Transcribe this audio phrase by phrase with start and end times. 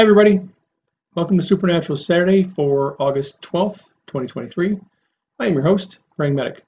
[0.00, 0.40] Hi, everybody.
[1.14, 4.78] Welcome to Supernatural Saturday for August 12th, 2023.
[5.38, 6.62] I am your host, Praying Medic.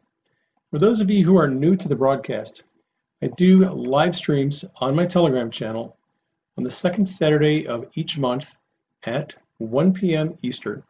[0.70, 2.64] For those of you who are new to the broadcast,
[3.22, 5.96] I do live streams on my Telegram channel
[6.58, 8.58] on the second Saturday of each month
[9.06, 10.34] at 1 p.m.
[10.42, 10.82] Eastern.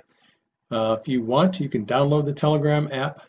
[0.69, 3.21] Uh, if you want, you can download the Telegram app,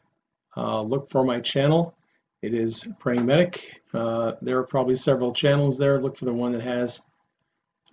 [0.58, 1.94] uh, look for my channel.
[2.42, 3.80] It is Praying Medic.
[3.94, 6.02] Uh, there are probably several channels there.
[6.02, 7.04] Look for the one that has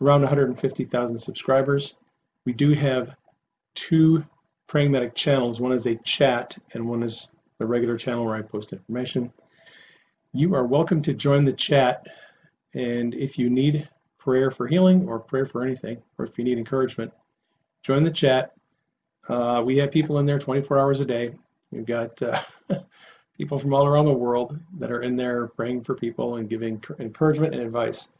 [0.01, 1.97] around 150,000 subscribers.
[2.47, 3.16] We do have
[3.75, 4.25] two
[4.66, 5.61] Praying Medic channels.
[5.61, 9.33] One is a chat and one is the regular channel where I post information.
[10.33, 12.06] You are welcome to join the chat
[12.75, 16.59] and if you need prayer for healing or prayer for anything, or if you need
[16.59, 17.12] encouragement,
[17.83, 18.53] join the chat.
[19.28, 21.33] Uh, we have people in there 24 hours a day.
[21.73, 22.39] We've got uh,
[23.37, 26.83] people from all around the world that are in there praying for people and giving
[26.98, 28.12] encouragement and advice.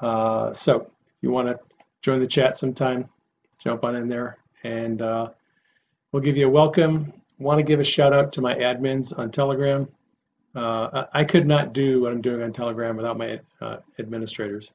[0.00, 0.90] Uh, so
[1.26, 1.58] you want to
[2.02, 3.08] join the chat sometime,
[3.58, 5.30] jump on in there and uh,
[6.12, 7.12] we'll give you a welcome.
[7.38, 9.88] Want to give a shout out to my admins on Telegram.
[10.54, 14.72] Uh, I could not do what I'm doing on Telegram without my uh, administrators.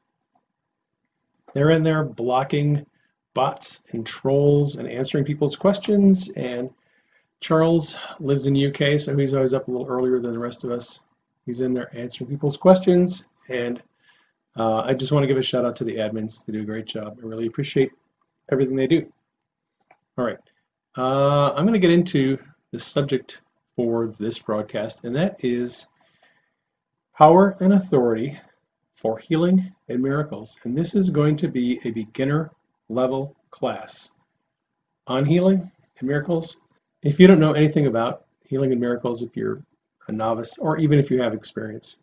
[1.53, 2.85] They're in there blocking
[3.33, 6.29] bots and trolls and answering people's questions.
[6.35, 6.69] And
[7.39, 10.71] Charles lives in UK, so he's always up a little earlier than the rest of
[10.71, 11.03] us.
[11.45, 13.27] He's in there answering people's questions.
[13.49, 13.81] And
[14.57, 16.45] uh, I just want to give a shout out to the admins.
[16.45, 17.17] They do a great job.
[17.21, 17.91] I really appreciate
[18.51, 19.11] everything they do.
[20.17, 20.37] All right.
[20.97, 22.37] Uh, I'm going to get into
[22.71, 23.41] the subject
[23.75, 25.87] for this broadcast, and that is
[27.17, 28.37] power and authority
[28.93, 30.57] for healing and miracles.
[30.63, 32.51] And this is going to be a beginner
[32.89, 34.11] level class
[35.07, 36.57] on healing and miracles.
[37.01, 39.63] If you don't know anything about healing and miracles, if you're
[40.07, 41.97] a novice or even if you have experience,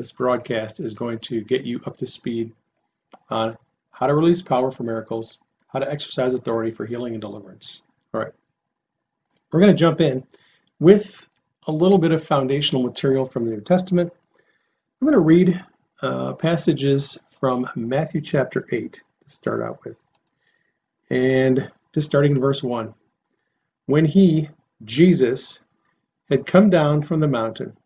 [0.00, 2.50] this broadcast is going to get you up to speed
[3.28, 3.54] on
[3.90, 7.82] how to release power for miracles, how to exercise authority for healing and deliverance.
[8.14, 8.32] All right.
[9.52, 10.24] We're going to jump in
[10.78, 11.28] with
[11.68, 14.10] a little bit of foundational material from the New Testament.
[15.00, 15.62] I'm going to read
[16.00, 20.02] uh, passages from Matthew chapter 8 to start out with.
[21.10, 22.94] And just starting in verse 1.
[23.84, 24.48] When he,
[24.82, 25.60] Jesus,
[26.30, 27.76] had come down from the mountain,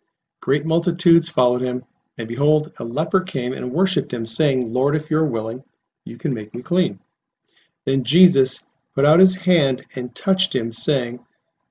[0.40, 1.84] great multitudes followed him,
[2.18, 5.62] and behold, a leper came and worshipped him, saying, Lord, if you are willing,
[6.04, 7.00] you can make me clean.
[7.84, 8.62] Then Jesus
[8.94, 11.20] put out his hand and touched him, saying,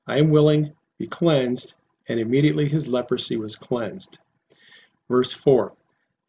[0.07, 1.75] I am willing, be cleansed.
[2.09, 4.19] And immediately his leprosy was cleansed.
[5.07, 5.73] Verse 4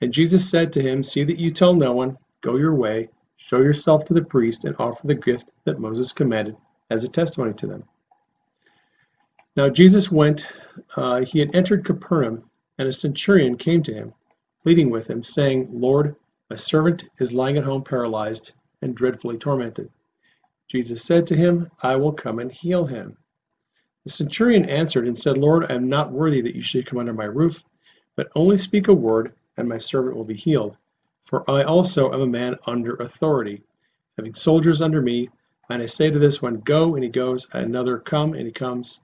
[0.04, 3.60] and Jesus said to him, See that you tell no one, go your way, show
[3.60, 6.56] yourself to the priest, and offer the gift that Moses commanded
[6.90, 7.84] as a testimony to them.
[9.56, 10.60] Now Jesus went,
[10.96, 12.42] uh, he had entered Capernaum,
[12.78, 14.14] and a centurion came to him,
[14.62, 16.16] pleading with him, saying, Lord,
[16.50, 18.52] my servant is lying at home paralyzed
[18.82, 19.90] and dreadfully tormented.
[20.68, 23.16] Jesus said to him, I will come and heal him.
[24.04, 27.14] The centurion answered and said, Lord, I am not worthy that you should come under
[27.14, 27.64] my roof,
[28.16, 30.76] but only speak a word and my servant will be healed.
[31.22, 33.62] For I also am a man under authority,
[34.16, 35.30] having soldiers under me.
[35.70, 39.00] And I say to this one, Go, and he goes, another, Come, and he comes.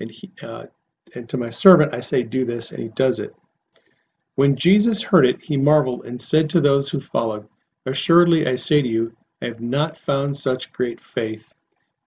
[0.00, 0.66] And, he, uh,
[1.14, 3.34] and to my servant I say, Do this, and he does it.
[4.34, 7.48] When Jesus heard it, he marveled and said to those who followed,
[7.86, 11.54] Assuredly I say to you, I have not found such great faith,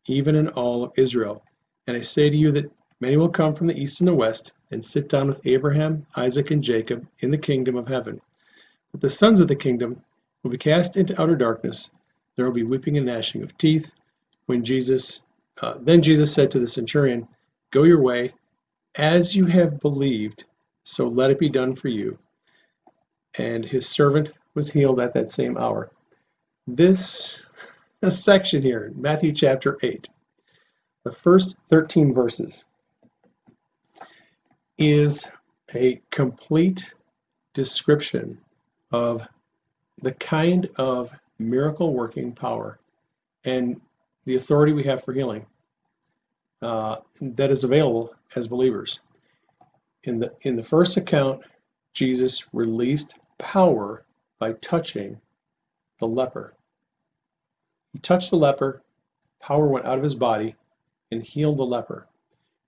[0.08, 1.44] even in all of Israel.
[1.88, 2.72] And I say to you that
[3.02, 6.52] Many will come from the east and the west, and sit down with Abraham, Isaac,
[6.52, 8.20] and Jacob in the kingdom of heaven.
[8.92, 10.02] But the sons of the kingdom
[10.44, 11.92] will be cast into outer darkness.
[12.36, 13.94] There will be weeping and gnashing of teeth.
[14.48, 15.22] When Jesus,
[15.62, 17.28] uh, then Jesus said to the centurion,
[17.72, 18.34] Go your way,
[18.98, 20.46] as you have believed,
[20.84, 22.18] so let it be done for you.
[23.38, 25.92] And his servant was healed at that same hour.
[26.68, 27.46] This,
[28.10, 30.10] section here, Matthew chapter 8,
[31.04, 32.66] the first 13 verses
[34.78, 35.30] is
[35.76, 36.94] a complete
[37.54, 38.40] description
[38.92, 39.28] of
[40.02, 42.80] the kind of miracle working power
[43.46, 43.80] and
[44.26, 45.46] the authority we have for healing
[46.62, 49.02] uh, that is available as believers.
[50.04, 51.44] In the in the first account,
[51.94, 54.06] Jesus released power
[54.40, 55.20] by touching
[56.00, 56.54] the leper.
[57.92, 58.82] He touched the leper,
[59.40, 60.56] power went out of his body
[61.12, 62.08] and healed the leper.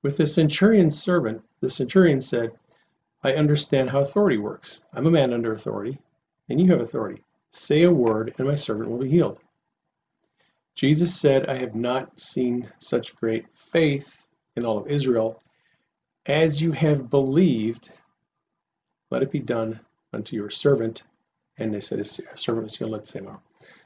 [0.02, 2.52] With the centurion's servant, the centurion said,
[3.24, 4.82] I understand how authority works.
[4.94, 6.00] I'm a man under authority,
[6.50, 7.22] and you have authority.
[7.52, 9.40] Say a word, and my servant will be healed.
[10.82, 15.40] Jesus said, I have not seen such great faith in all of Israel.
[16.26, 17.92] As you have believed,
[19.12, 19.80] let it be done
[20.12, 21.04] unto your servant.
[21.60, 23.40] And they said, His servant is healed let the same hour.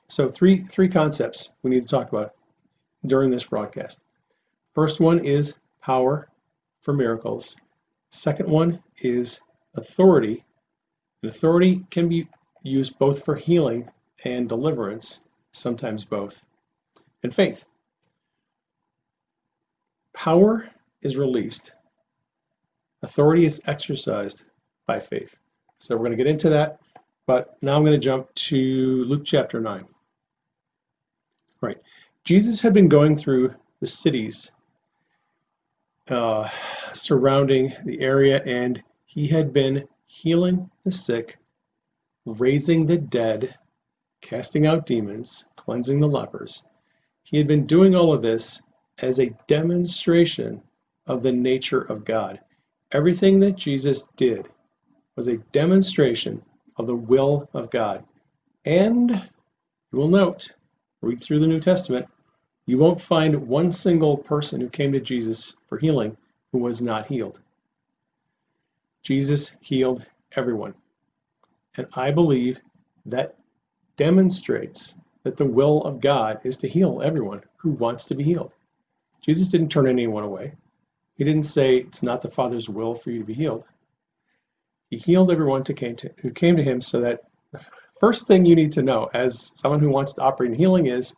[0.07, 2.33] So three three concepts we need to talk about
[3.06, 4.06] during this broadcast.
[4.74, 6.30] First one is power
[6.80, 7.57] for miracles.
[8.12, 9.41] Second one is
[9.75, 10.45] authority.
[11.21, 12.30] And authority can be
[12.63, 13.86] used both for healing
[14.24, 16.45] and deliverance, sometimes both.
[17.25, 17.66] And faith.
[20.13, 20.69] Power
[21.01, 21.74] is released.
[23.01, 24.44] Authority is exercised
[24.86, 25.39] by faith.
[25.80, 26.80] So we're going to get into that,
[27.25, 29.86] but now I'm going to jump to Luke chapter 9.
[31.62, 31.80] Right.
[32.25, 34.51] Jesus had been going through the cities
[36.12, 36.48] uh,
[36.94, 41.39] surrounding the area, and he had been healing the sick,
[42.27, 43.57] raising the dead,
[44.22, 46.63] casting out demons, cleansing the lepers.
[47.25, 48.62] He had been doing all of this
[49.01, 50.62] as a demonstration
[51.07, 52.39] of the nature of God.
[52.92, 54.48] Everything that Jesus did
[55.16, 56.44] was a demonstration
[56.77, 58.06] of the will of God.
[58.63, 60.54] And you will note,
[61.01, 62.06] read through the New Testament,
[62.68, 66.16] you won't find one single person who came to Jesus for healing
[66.51, 67.42] who was not healed.
[69.01, 70.06] Jesus healed
[70.36, 70.75] everyone.
[71.75, 72.60] And I believe
[73.07, 73.36] that
[73.98, 74.95] demonstrates
[75.25, 78.54] that the will of God is to heal everyone who wants to be healed.
[79.22, 80.54] Jesus didn't turn anyone away.
[81.16, 83.66] He didn't say it's not the Father's will for you to be healed.
[84.92, 87.66] He healed everyone to came to, who came to him so that the
[88.00, 91.16] first thing you need to know as someone who wants to operate in healing is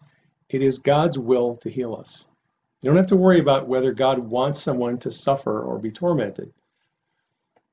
[0.48, 2.30] it is God's will to heal us.
[2.82, 6.54] You don't have to worry about whether God wants someone to suffer or be tormented.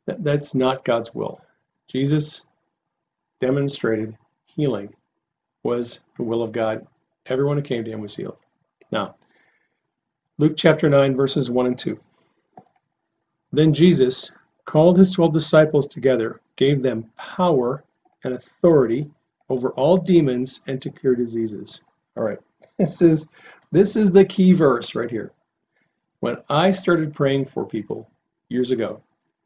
[0.06, 1.40] That, that's not God's will.
[1.86, 2.44] Jesus
[3.38, 4.16] demonstrated
[4.46, 4.94] healing
[5.64, 6.86] was the will of God.
[7.26, 8.40] Everyone who came to him was healed.
[8.92, 9.16] Now,
[10.38, 11.98] Luke chapter 9, verses 1 and 2.
[13.52, 14.32] Then Jesus
[14.64, 17.84] called his twelve disciples together, gave them power
[18.24, 19.10] and authority
[19.48, 21.82] over all demons and to cure diseases.
[22.16, 22.38] All right.
[22.78, 23.28] This is
[23.70, 25.30] this is the key verse right here.
[26.18, 28.10] When I started praying for people
[28.48, 29.00] years ago,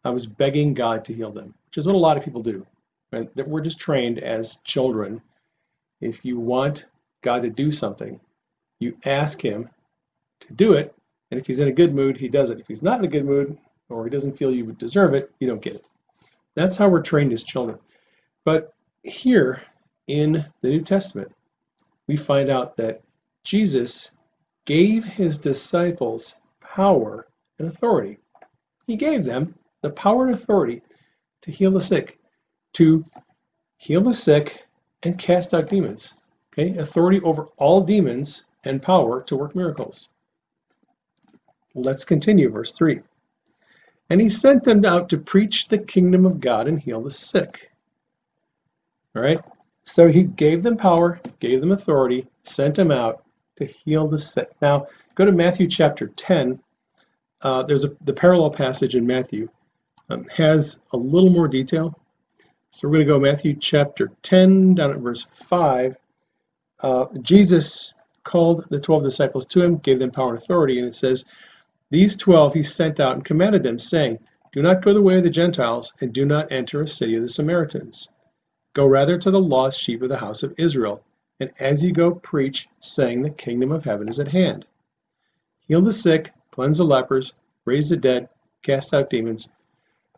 [0.05, 2.67] I was begging God to heal them, which is what a lot of people do.
[3.13, 5.21] And that we're just trained as children.
[6.01, 6.87] If you want
[7.23, 8.21] God to do something,
[8.79, 9.69] you ask him
[10.41, 10.95] to do it,
[11.31, 12.61] and if he's in a good mood, he does it.
[12.61, 13.59] If he's not in a good mood
[13.89, 15.85] or he doesn't feel you would deserve it, you don't get it.
[16.55, 17.79] That's how we're trained as children.
[18.45, 18.73] But
[19.03, 19.61] here
[20.07, 21.33] in the New Testament,
[22.07, 23.03] we find out that
[23.45, 24.13] Jesus
[24.65, 27.27] gave his disciples power
[27.59, 28.19] and authority.
[28.87, 30.83] He gave them the power and authority
[31.43, 32.19] to heal the sick,
[32.75, 33.05] to
[33.77, 34.67] heal the sick
[35.05, 36.17] and cast out demons.
[36.53, 40.11] Okay, authority over all demons and power to work miracles.
[41.75, 42.99] Let's continue, verse 3.
[44.11, 47.71] And he sent them out to preach the kingdom of God and heal the sick.
[49.15, 49.41] All right,
[49.85, 53.25] so he gave them power, gave them authority, sent them out
[53.57, 54.51] to heal the sick.
[54.61, 56.59] Now, go to Matthew chapter 10.
[57.43, 59.49] Uh, there's a, the parallel passage in Matthew
[60.11, 61.98] um, has a little more detail.
[62.71, 65.97] So we're going to go Matthew chapter 10 down at verse 5.
[66.81, 67.95] Uh, Jesus
[68.25, 71.25] called the 12 disciples to him, gave them power and authority, and it says,
[71.91, 74.19] These 12 he sent out and commanded them, saying,
[74.53, 77.23] Do not go the way of the Gentiles, and do not enter a city of
[77.23, 78.11] the Samaritans.
[78.75, 81.03] Go rather to the lost sheep of the house of Israel.
[81.41, 84.67] And as you go, preach, saying, The kingdom of heaven is at hand.
[85.67, 87.33] Heal the sick, cleanse the lepers,
[87.65, 88.29] raise the dead,
[88.63, 89.49] cast out demons.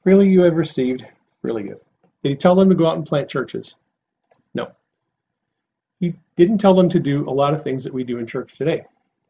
[0.03, 1.07] Freely you have received,
[1.41, 1.81] freely give.
[2.23, 3.77] Did he tell them to go out and plant churches?
[4.55, 4.73] No.
[5.99, 8.55] He didn't tell them to do a lot of things that we do in church
[8.55, 8.85] today.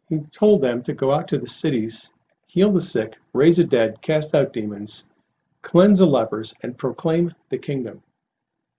[0.09, 2.11] He told them to go out to the cities,
[2.47, 5.06] heal the sick, raise the dead, cast out demons,
[5.62, 8.02] cleanse the lepers, and proclaim the kingdom,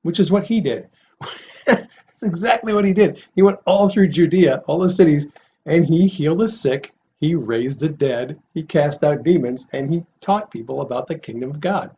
[0.02, 0.90] which is what he did.
[1.66, 3.24] That's exactly what he did.
[3.34, 5.30] He went all through Judea, all the cities,
[5.66, 10.06] and he healed the sick, he raised the dead, he cast out demons, and he
[10.20, 11.96] taught people about the kingdom of God.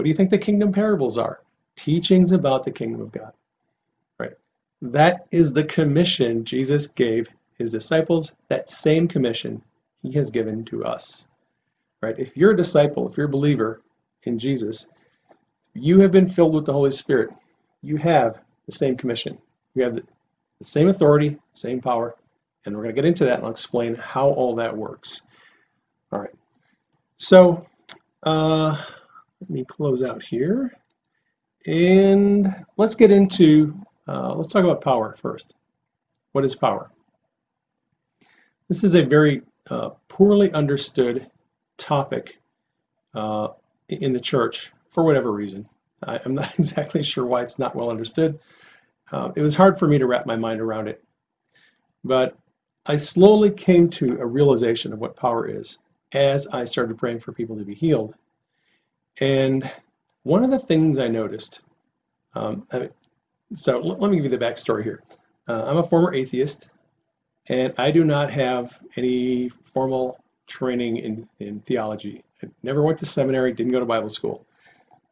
[0.00, 1.42] What do you think the kingdom parables are?
[1.76, 3.34] Teachings about the kingdom of God.
[4.18, 4.32] Right?
[4.80, 7.28] That is the commission Jesus gave
[7.58, 8.34] his disciples.
[8.48, 9.62] That same commission
[10.00, 11.28] he has given to us.
[12.02, 12.18] Right?
[12.18, 13.82] If you're a disciple, if you're a believer
[14.22, 14.88] in Jesus,
[15.74, 17.34] you have been filled with the Holy Spirit.
[17.82, 19.36] You have the same commission.
[19.74, 20.04] You have the,
[20.62, 22.16] same authority, same power,
[22.64, 25.20] and we're going to get into that and I'll explain how all that works.
[26.10, 26.34] All right.
[27.18, 27.66] So
[28.22, 28.74] uh,
[29.40, 30.72] let me close out here.
[31.66, 33.78] And let's get into,
[34.08, 35.54] uh, let's talk about power first.
[36.32, 36.90] What is power?
[38.68, 41.28] This is a very uh, poorly understood
[41.76, 42.38] topic
[43.14, 43.48] uh,
[43.88, 45.66] in the church for whatever reason.
[46.04, 48.38] I, am not exactly sure why it's not well understood.
[49.12, 51.02] uh, it was hard for me to wrap my mind around it.
[52.04, 52.36] But
[52.86, 55.78] I slowly came to a realization of what power is
[56.12, 58.14] as I started praying for people to be healed.
[59.20, 59.70] And
[60.22, 61.62] one of the things I noticed,
[62.34, 62.88] um, I,
[63.52, 65.02] so let me give you the backstory here.
[65.48, 66.70] Uh, I'm a former atheist,
[67.48, 72.22] and I do not have any formal training in, in theology.
[72.42, 74.46] I never went to seminary, didn't go to Bible school.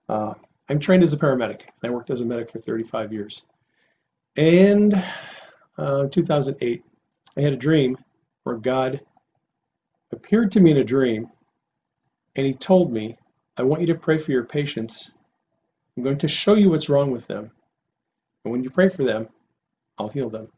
[0.08, 0.34] Uh,
[0.68, 1.62] I'm trained as a paramedic.
[1.82, 3.46] And I worked as a medic for 35 years.
[4.36, 4.94] And
[5.76, 6.82] uh, 2008,
[7.36, 7.96] I had a dream
[8.44, 9.00] where God
[10.12, 11.28] appeared to me in a dream
[12.36, 13.16] and he told me,
[13.58, 15.14] I want you to pray for your patients.
[15.96, 17.50] I'm going to show you what's wrong with them.
[18.44, 19.28] And when you pray for them,
[19.98, 20.48] I'll heal them.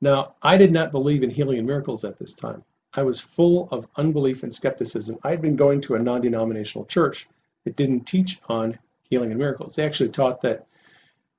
[0.00, 2.64] Now, I did not believe in healing and miracles at this time.
[2.94, 5.18] I was full of unbelief and skepticism.
[5.24, 7.28] I had been going to a non denominational church
[7.64, 9.76] that didn't teach on healing and miracles.
[9.76, 10.66] They actually taught that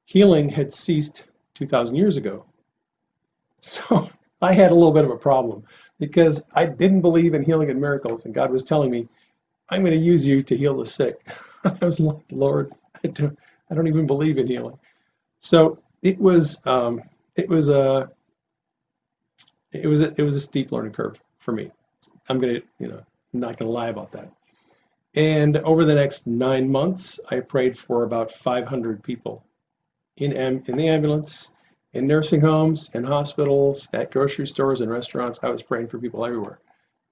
[0.06, 2.46] healing had ceased 2,000 years ago.
[3.62, 4.12] So
[4.44, 5.64] I had a little bit of a problem
[5.98, 9.08] because I didn't believe in healing and miracles, and God was telling me,
[9.70, 11.20] I'm going to use you to heal the sick.
[11.66, 12.72] I was like, Lord,
[13.04, 13.38] I don't,
[13.72, 14.78] I don't even believe in healing.
[15.40, 17.02] So it was, um,
[17.38, 18.10] it was a,
[19.72, 21.72] it was a, it was a steep learning curve for me.
[22.30, 23.02] I'm gonna, you know,
[23.34, 24.32] I'm not gonna lie about that.
[25.16, 29.44] And over the next nine months, I prayed for about 500 people
[30.18, 31.52] in in the ambulance,
[31.94, 35.44] in nursing homes, in hospitals, at grocery stores and restaurants.
[35.44, 36.60] I was praying for people everywhere.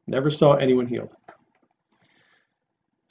[0.07, 1.15] Never saw anyone healed.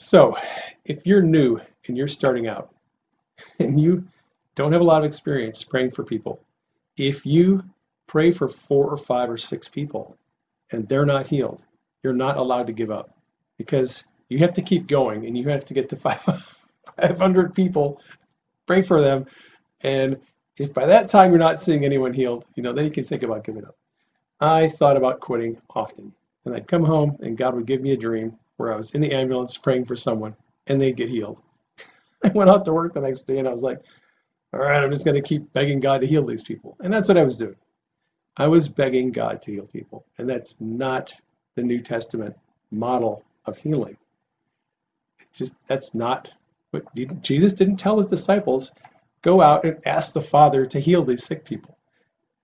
[0.03, 0.37] So,
[0.85, 2.75] if you're new and you're starting out
[3.61, 4.05] and you
[4.57, 6.41] don't have a lot of experience praying for people,
[6.97, 7.63] if you
[8.09, 10.19] pray for four or five or six people
[10.73, 11.63] and they're not healed,
[12.03, 13.17] you're not allowed to give up
[13.59, 15.97] because you have to keep going and you have to get to
[17.01, 18.03] 500 people,
[18.67, 19.25] pray for them.
[19.85, 20.19] And
[20.59, 23.23] if by that time you're not seeing anyone healed, you know, then you can think
[23.23, 23.77] about giving up.
[24.41, 26.13] I thought about quitting often.
[26.45, 29.01] And I'd come home and God would give me a dream where I was in
[29.01, 31.43] the ambulance praying for someone and they'd get healed.
[32.25, 33.81] I went out to work the next day and I was like,
[34.53, 36.77] all right, I'm just going to keep begging God to heal these people.
[36.81, 37.57] And that's what I was doing.
[38.37, 40.05] I was begging God to heal people.
[40.19, 41.13] And that's not
[41.55, 42.37] the New Testament
[42.71, 43.97] model of healing.
[45.21, 46.31] It just that's not
[46.71, 46.85] what
[47.23, 48.73] Jesus didn't tell his disciples,
[49.23, 51.79] go out and ask the Father to heal these sick people.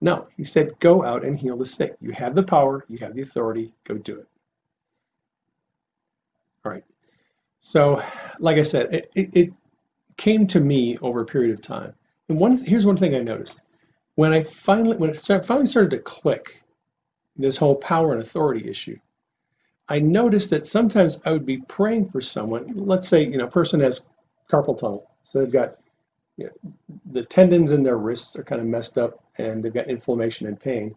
[0.00, 1.96] No, he said, go out and heal the sick.
[2.00, 4.28] You have the power, you have the authority, go do it.
[6.64, 6.84] All right.
[7.60, 8.02] So,
[8.38, 9.54] like I said, it, it, it
[10.16, 11.94] came to me over a period of time.
[12.28, 13.62] And one here's one thing I noticed
[14.16, 16.62] when I finally when it finally started to click
[17.36, 18.98] this whole power and authority issue,
[19.88, 22.66] I noticed that sometimes I would be praying for someone.
[22.74, 24.06] Let's say you know a person has
[24.50, 25.76] carpal tunnel, so they've got
[26.36, 26.72] you know,
[27.10, 30.58] the tendons in their wrists are kind of messed up, and they've got inflammation and
[30.58, 30.96] pain.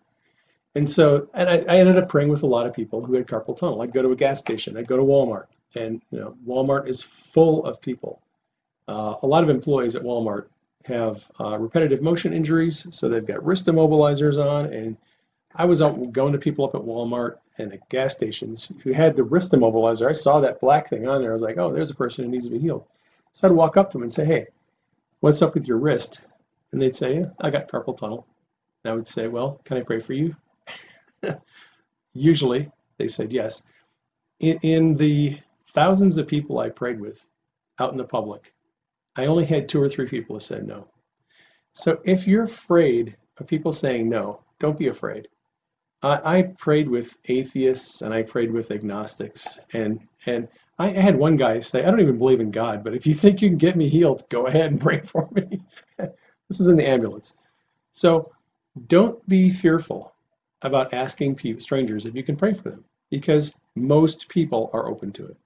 [0.75, 3.27] And so, and I, I ended up praying with a lot of people who had
[3.27, 3.81] carpal tunnel.
[3.81, 7.03] I'd go to a gas station, I'd go to Walmart, and you know Walmart is
[7.03, 8.21] full of people.
[8.87, 10.47] Uh, a lot of employees at Walmart
[10.85, 14.65] have uh, repetitive motion injuries, so they've got wrist immobilizers on.
[14.73, 14.97] And
[15.55, 19.15] I was out going to people up at Walmart and at gas stations who had
[19.15, 20.07] the wrist immobilizer.
[20.07, 21.31] I saw that black thing on there.
[21.31, 22.85] I was like, oh, there's a person who needs to be healed.
[23.33, 24.47] So I'd walk up to them and say, hey,
[25.19, 26.21] what's up with your wrist?
[26.71, 28.25] And they'd say, yeah, I got carpal tunnel.
[28.83, 30.35] And I would say, well, can I pray for you?
[32.13, 33.63] Usually they said yes.
[34.39, 35.37] In, in the
[35.67, 37.29] thousands of people I prayed with
[37.79, 38.53] out in the public,
[39.15, 40.87] I only had two or three people that said no.
[41.73, 45.27] So if you're afraid of people saying no, don't be afraid.
[46.03, 50.47] I, I prayed with atheists and I prayed with agnostics, and and
[50.79, 53.41] I had one guy say, I don't even believe in God, but if you think
[53.41, 55.61] you can get me healed, go ahead and pray for me.
[55.97, 57.35] this is in the ambulance.
[57.91, 58.31] So
[58.87, 60.13] don't be fearful
[60.63, 65.25] about asking strangers if you can pray for them, because most people are open to
[65.25, 65.37] it.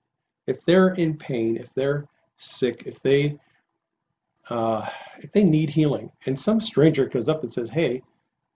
[0.47, 2.05] If they're in pain, if they're
[2.35, 3.37] sick, if they
[4.49, 8.01] uh, if they need healing, and some stranger comes up and says, "Hey,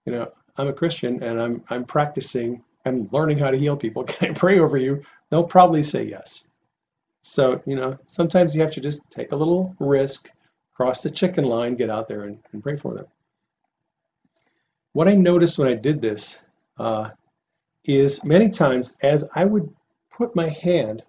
[0.06, 4.04] you know, I'm a Christian and I'm I'm practicing, I'm learning how to heal people.
[4.06, 6.48] Can I pray over you?" They'll probably say yes.
[7.22, 10.30] So you know, sometimes you have to just take a little risk,
[10.74, 13.06] cross the chicken line, get out there and, and pray for them.
[14.94, 16.42] What I noticed when I did this
[16.80, 17.10] uh,
[17.86, 19.74] is many times as I would
[20.12, 21.04] put my hand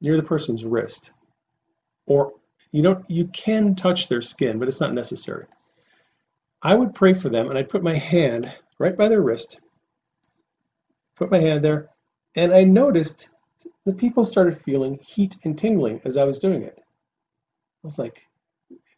[0.00, 1.12] near the person's wrist
[2.06, 2.32] or
[2.70, 5.46] you don't you can touch their skin, but it's not necessary.
[6.62, 9.60] I would pray for them and I'd put my hand right by their wrist,
[11.16, 11.90] put my hand there,
[12.36, 13.28] and I noticed
[13.84, 16.78] the people started feeling heat and tingling as I was doing it.
[16.78, 18.26] I was like,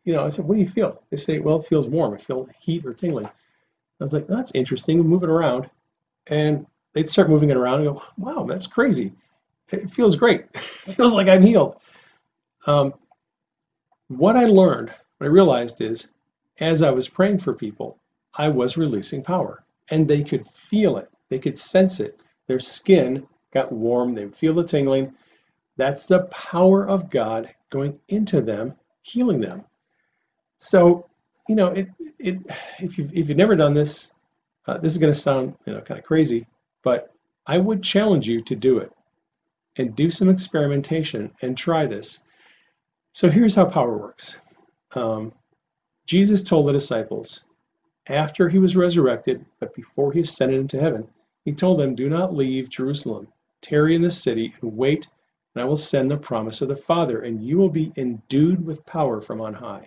[0.04, 1.02] you know, I said, what do you feel?
[1.10, 2.14] They say, well, it feels warm.
[2.14, 3.26] I feel heat or tingling.
[3.26, 4.98] I was like, that's interesting.
[4.98, 5.70] Move it around.
[6.28, 9.12] And they'd start moving it around and go, wow, that's crazy.
[9.72, 10.40] It feels great.
[10.54, 11.76] it feels like I'm healed.
[12.66, 12.94] Um,
[14.08, 16.08] what I learned, what I realized is,
[16.60, 17.98] as I was praying for people,
[18.36, 19.64] I was releasing power.
[19.90, 21.10] And they could feel it.
[21.28, 22.24] They could sense it.
[22.46, 24.14] Their skin got warm.
[24.14, 25.14] They would feel the tingling.
[25.76, 29.64] That's the power of God going into them, healing them.
[30.58, 31.06] So,
[31.48, 31.88] you know, it,
[32.18, 32.38] it,
[32.78, 34.12] if, you've, if you've never done this,
[34.66, 36.46] uh, this is going to sound, you know, kind of crazy,
[36.82, 37.12] but
[37.46, 38.92] I would challenge you to do it
[39.76, 42.20] and do some experimentation and try this.
[43.12, 44.40] So here's how power works.
[44.94, 45.32] Um,
[46.06, 47.44] Jesus told the disciples
[48.08, 51.08] after he was resurrected, but before he ascended into heaven,
[51.44, 53.28] he told them, Do not leave Jerusalem.
[53.60, 55.08] Tarry in the city and wait,
[55.54, 58.84] and I will send the promise of the Father, and you will be endued with
[58.84, 59.86] power from on high.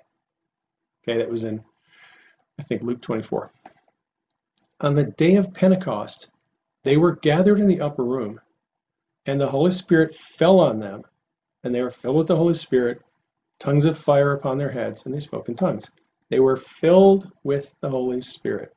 [1.03, 1.63] Okay, that was in,
[2.59, 3.51] I think, Luke 24.
[4.79, 6.29] On the day of Pentecost,
[6.83, 8.39] they were gathered in the upper room,
[9.25, 11.03] and the Holy Spirit fell on them,
[11.63, 13.01] and they were filled with the Holy Spirit,
[13.59, 15.91] tongues of fire upon their heads, and they spoke in tongues.
[16.29, 18.75] They were filled with the Holy Spirit,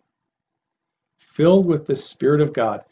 [1.18, 2.84] filled with the Spirit of God.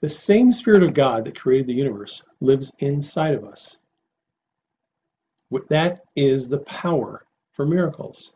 [0.00, 3.78] The same Spirit of God that created the universe lives inside of us.
[5.68, 8.34] That is the power for miracles.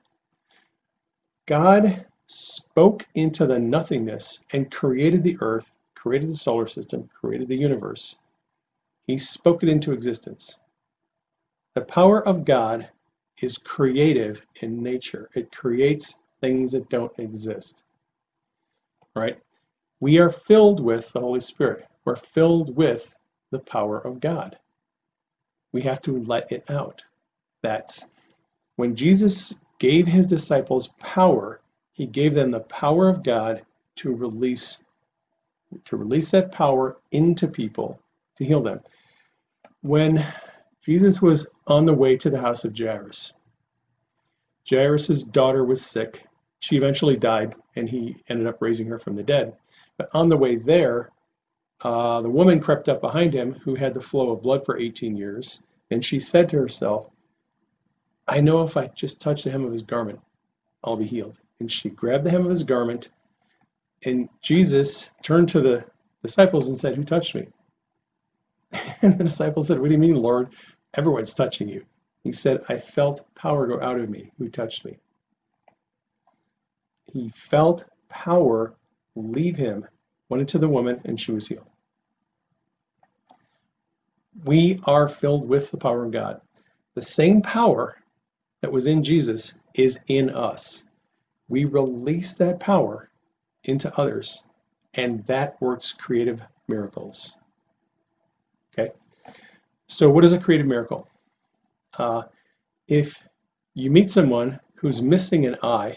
[1.47, 7.57] God spoke into the nothingness and created the earth, created the solar system, created the
[7.57, 8.19] universe.
[9.07, 10.61] He spoke it into existence.
[11.75, 12.91] The power of God
[13.41, 15.31] is creative in nature.
[15.35, 17.85] It creates things that don't exist.
[19.17, 19.41] Right?
[20.01, 21.87] We are filled with the Holy Spirit.
[22.05, 23.19] We're filled with
[23.51, 24.59] the power of God.
[25.73, 27.03] We have to let it out.
[27.63, 28.07] That's
[28.77, 31.61] when Jesus gave his disciples power,
[31.99, 33.63] he gave them the power of God
[33.97, 34.79] to release
[35.85, 38.01] to release that power into people
[38.37, 38.81] to heal them.
[39.83, 40.25] When
[40.81, 43.35] Jesus was on the way to the house of Jairus,
[44.71, 46.25] Jairus's daughter was sick.
[46.61, 49.59] She eventually died, and he ended up raising her from the dead.
[49.99, 51.11] But on the way there,
[51.83, 55.17] uh, the woman crept up behind him who had the flow of blood for 18
[55.17, 57.11] years, and she said to herself,
[58.27, 60.21] I know if I just touch the hem of his garment,
[60.83, 61.41] I'll be healed.
[61.61, 63.09] And she grabbed the hem of his garment,
[64.05, 65.85] and Jesus turned to the
[66.23, 67.49] disciples and said, Who touched me?
[69.03, 70.51] And the disciples said, What do you mean, Lord?
[70.97, 71.85] Everyone's touching you.
[72.25, 74.31] He said, I felt power go out of me.
[74.39, 74.99] Who touched me?
[77.13, 78.75] He felt power
[79.15, 79.87] leave him,
[80.29, 81.71] went into the woman, and she was healed.
[84.45, 86.41] We are filled with the power of God.
[86.95, 87.97] The same power
[88.61, 90.85] that was in Jesus is in us.
[91.49, 93.11] We release that power
[93.65, 94.45] into others,
[94.95, 97.37] and that works creative miracles.
[98.73, 98.93] Okay?
[99.87, 101.09] So, what is a creative miracle?
[101.99, 102.23] Uh,
[102.87, 103.27] if
[103.75, 105.97] you meet someone who's missing an eye,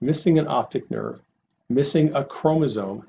[0.00, 1.22] missing an optic nerve,
[1.68, 3.08] missing a chromosome,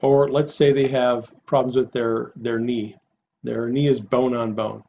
[0.00, 2.96] or let's say they have problems with their, their knee,
[3.42, 4.82] their knee is bone on bone,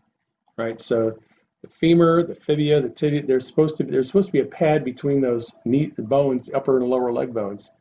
[0.58, 0.80] right?
[0.80, 1.18] So
[1.64, 4.46] the femur, the fibia, the tibia, there's supposed to be, there's supposed to be a
[4.46, 7.72] pad between those knee bones, upper and lower leg bones.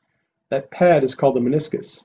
[0.50, 2.04] That pad is called the meniscus.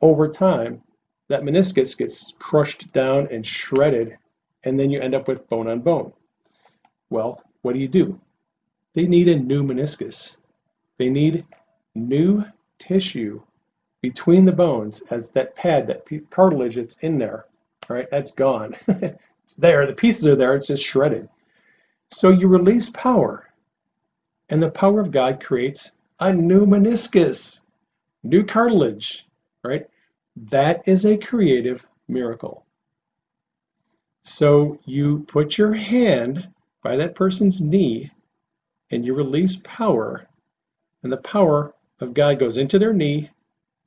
[0.00, 0.82] Over time,
[1.28, 4.16] that meniscus gets crushed down and shredded,
[4.64, 6.14] and then you end up with bone on bone.
[7.10, 8.18] Well, what do you do?
[8.94, 10.38] They need a new meniscus.
[10.96, 11.44] They need
[11.94, 12.44] new
[12.78, 13.42] tissue
[14.00, 17.44] between the bones as that pad, that cartilage that's in there,
[17.90, 18.74] all right, that's gone.
[19.50, 21.28] It's there, the pieces are there, it's just shredded.
[22.08, 23.52] So you release power,
[24.48, 27.58] and the power of God creates a new meniscus,
[28.22, 29.26] new cartilage,
[29.64, 29.88] right?
[30.36, 32.64] That is a creative miracle.
[34.22, 36.48] So you put your hand
[36.80, 38.08] by that person's knee
[38.92, 40.28] and you release power,
[41.02, 43.30] and the power of God goes into their knee,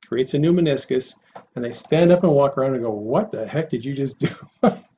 [0.06, 1.14] creates a new meniscus,
[1.54, 4.18] and they stand up and walk around and go, What the heck did you just
[4.18, 4.28] do?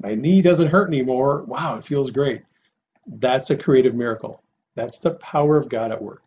[0.00, 1.42] My knee doesn't hurt anymore.
[1.42, 2.42] Wow, it feels great.
[3.06, 4.42] That's a creative miracle.
[4.74, 6.22] That's the power of God at work.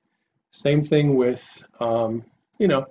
[0.52, 2.24] Same thing with, um,
[2.60, 2.86] you know,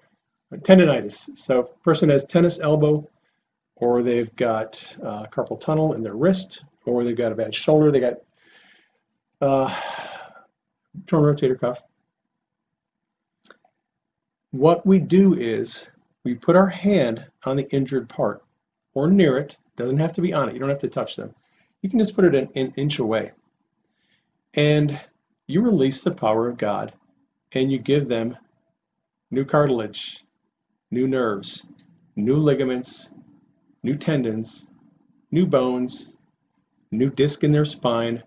[0.53, 1.37] tendonitis.
[1.37, 3.09] So, if a person has tennis elbow,
[3.77, 7.91] or they've got uh, carpal tunnel in their wrist, or they've got a bad shoulder,
[7.91, 8.15] they got
[9.41, 9.75] uh,
[11.07, 11.83] torn rotator cuff.
[14.51, 15.91] What we do is
[16.25, 18.45] we put our hand on the injured part
[18.95, 20.55] or near it doesn't have to be on it.
[20.55, 21.35] You don't have to touch them.
[21.83, 23.33] You can just put it an, an inch away.
[24.55, 25.01] and
[25.49, 26.95] you release the power of God
[27.55, 28.37] and you give them
[29.31, 30.25] new cartilage,
[30.91, 31.67] new nerves,
[32.17, 33.13] new ligaments,
[33.83, 34.69] new tendons,
[35.33, 36.15] new bones,
[36.93, 38.23] new disc in their spine,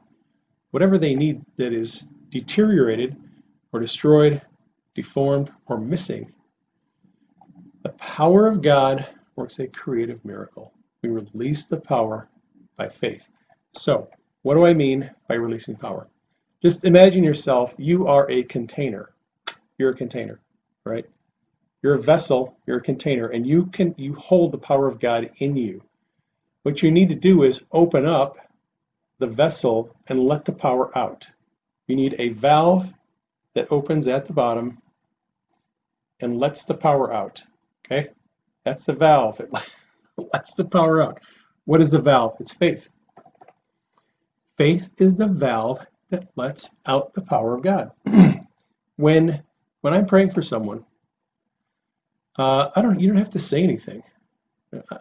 [0.71, 3.17] whatever they need that is deteriorated
[3.73, 4.41] or destroyed,
[4.95, 6.33] deformed, or missing.
[7.83, 10.73] The power of God works a creative miracle.
[11.05, 12.27] We release the power
[12.75, 13.29] by faith.
[13.73, 14.09] So,
[14.41, 16.07] what do I mean by releasing power?
[16.63, 19.11] Just imagine yourself, you are a container.
[19.77, 20.39] You're a container,
[20.83, 21.05] right?
[21.83, 25.29] You're a vessel, you're a container, and you can you hold the power of God
[25.37, 25.83] in you.
[26.63, 28.37] What you need to do is open up
[29.19, 31.27] the vessel and let the power out.
[31.87, 32.91] You need a valve
[33.53, 34.79] that opens at the bottom
[36.19, 37.43] and lets the power out.
[37.85, 38.07] Okay?
[38.63, 39.39] That's the valve.
[40.33, 41.19] Lets the power out.
[41.65, 42.35] What is the valve?
[42.39, 42.89] It's faith.
[44.57, 47.91] Faith is the valve that lets out the power of God.
[48.97, 49.43] when
[49.81, 50.85] when I'm praying for someone,
[52.37, 52.99] uh, I don't.
[52.99, 54.03] You don't have to say anything.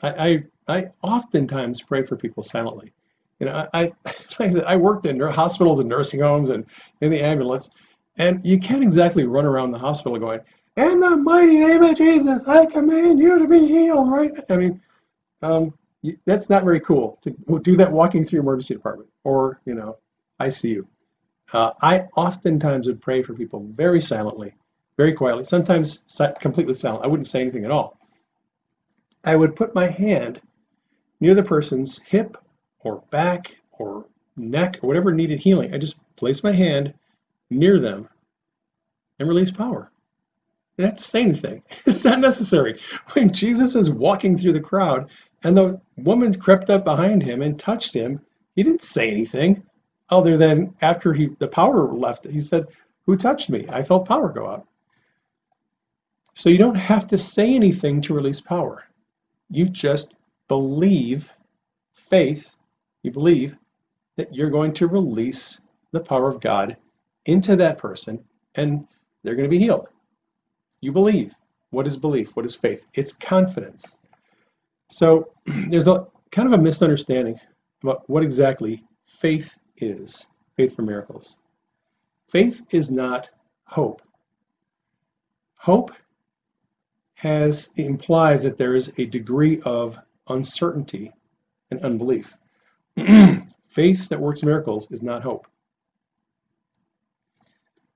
[0.03, 2.92] I, I I oftentimes pray for people silently.
[3.40, 6.64] You know, I, like I said, I worked in hospitals and nursing homes and
[7.00, 7.70] in the ambulance,
[8.18, 10.40] and you can't exactly run around the hospital going,
[10.77, 14.33] "In the mighty name of Jesus, I command you to be healed." Right?
[14.50, 14.81] I mean,
[15.42, 15.75] um,
[16.27, 19.97] that's not very cool to do that walking through emergency department or you know
[20.40, 20.87] ICU.
[21.53, 24.55] Uh, I oftentimes would pray for people very silently,
[24.97, 26.05] very quietly, sometimes
[26.40, 27.05] completely silent.
[27.05, 27.99] I wouldn't say anything at all.
[29.25, 30.40] I would put my hand
[31.20, 32.37] near the person's hip
[32.81, 35.73] or back or neck or whatever needed healing.
[35.75, 36.94] I just place my hand
[37.51, 38.09] near them
[39.18, 39.90] and release power.
[40.77, 41.63] Don't have to say anything.
[41.87, 42.81] It's not necessary.
[43.13, 45.11] When Jesus is walking through the crowd
[45.45, 48.21] and the woman crept up behind him and touched him,
[48.57, 49.65] he didn't say anything
[50.11, 52.27] other than after he the power left.
[52.29, 52.67] He said,
[53.07, 53.67] Who touched me?
[53.71, 54.67] I felt power go out.
[56.35, 58.85] So you don't have to say anything to release power.
[59.51, 60.17] You just
[60.49, 61.33] believe
[61.95, 62.57] faith,
[63.03, 63.57] you believe
[64.17, 65.61] that you're going to release
[65.93, 66.77] the power of God
[67.27, 68.25] into that person
[68.57, 68.87] and
[69.23, 69.89] they're going to be healed.
[70.85, 71.35] You believe.
[71.70, 72.37] What is belief?
[72.37, 72.85] What is faith?
[72.92, 73.97] It's confidence.
[74.90, 75.31] So
[75.70, 77.40] there's a kind of a misunderstanding
[77.83, 80.29] about what exactly faith is.
[80.55, 81.38] Faith for miracles.
[82.29, 83.31] Faith is not
[83.64, 84.03] hope.
[85.59, 85.90] Hope
[87.14, 91.11] has implies that there is a degree of uncertainty
[91.70, 92.37] and unbelief.
[93.70, 95.47] Faith that works miracles is not hope.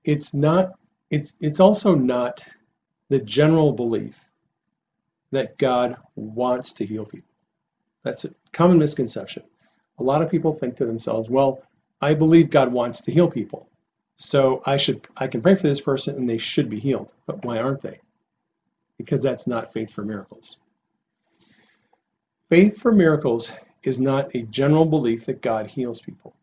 [0.05, 0.71] It's not
[1.11, 2.43] it's it's also not
[3.09, 4.29] the general belief
[5.31, 7.33] that God wants to heal people.
[8.03, 9.43] That's a common misconception.
[9.99, 11.61] A lot of people think to themselves, well,
[12.01, 13.69] I believe God wants to heal people.
[14.15, 17.13] So I should I can pray for this person and they should be healed.
[17.25, 17.99] But why aren't they?
[18.97, 20.57] Because that's not faith for miracles.
[22.49, 26.35] Faith for miracles is not a general belief that God heals people.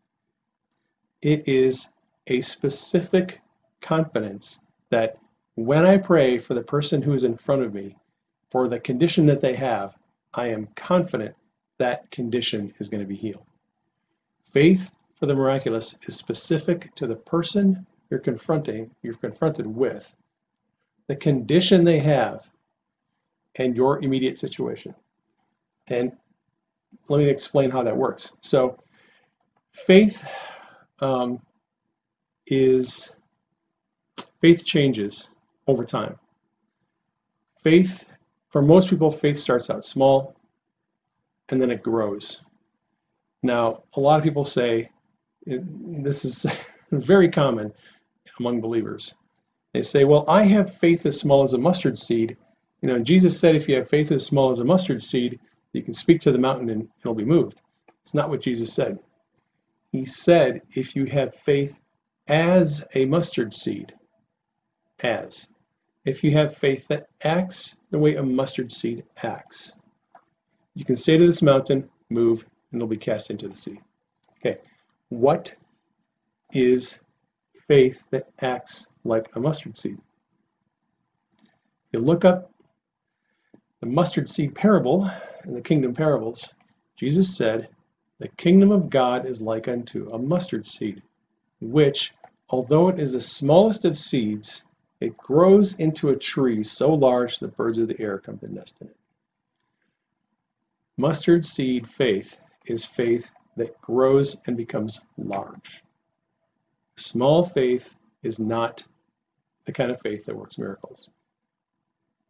[1.21, 1.89] It is
[2.27, 3.41] a specific
[3.81, 5.17] confidence that
[5.57, 7.95] when I pray for the person who is in front of me,
[8.51, 9.97] for the condition that they have,
[10.35, 11.35] I am confident
[11.79, 13.47] that condition is going to be healed.
[14.43, 20.15] Faith for the miraculous is specific to the person you're confronting, you're confronted with,
[21.07, 22.47] the condition they have,
[23.57, 24.93] and your immediate situation.
[25.89, 26.11] And
[27.09, 28.31] let me explain how that works.
[28.41, 28.77] So,
[29.73, 30.23] faith
[30.99, 31.41] um,
[32.45, 33.15] is
[34.39, 35.31] faith changes
[35.67, 36.17] over time.
[37.59, 38.17] Faith,
[38.49, 40.35] for most people, faith starts out small
[41.49, 42.41] and then it grows.
[43.43, 44.89] Now, a lot of people say
[45.45, 46.45] this is
[46.91, 47.73] very common
[48.39, 49.15] among believers.
[49.73, 52.35] They say, Well, I have faith as small as a mustard seed.
[52.81, 55.39] You know, Jesus said, If you have faith as small as a mustard seed,
[55.73, 57.61] you can speak to the mountain and it'll be moved.
[58.01, 58.99] It's not what Jesus said.
[59.91, 61.79] He said, If you have faith
[62.27, 63.93] as a mustard seed,
[65.03, 65.49] as.
[66.07, 69.75] If you have faith that acts the way a mustard seed acts,
[70.73, 73.77] you can say to this mountain, Move, and they'll be cast into the sea.
[74.37, 74.57] Okay,
[75.09, 75.53] what
[76.53, 77.01] is
[77.67, 79.97] faith that acts like a mustard seed?
[81.91, 82.53] You look up
[83.81, 85.09] the mustard seed parable
[85.43, 86.55] in the kingdom parables.
[86.95, 87.67] Jesus said,
[88.19, 91.01] The kingdom of God is like unto a mustard seed,
[91.59, 92.13] which,
[92.49, 94.63] although it is the smallest of seeds,
[94.99, 98.81] it grows into a tree so large that birds of the air come to nest
[98.81, 98.97] in it.
[100.97, 105.83] Mustard seed faith is faith that grows and becomes large.
[106.95, 108.83] Small faith is not
[109.65, 111.09] the kind of faith that works miracles.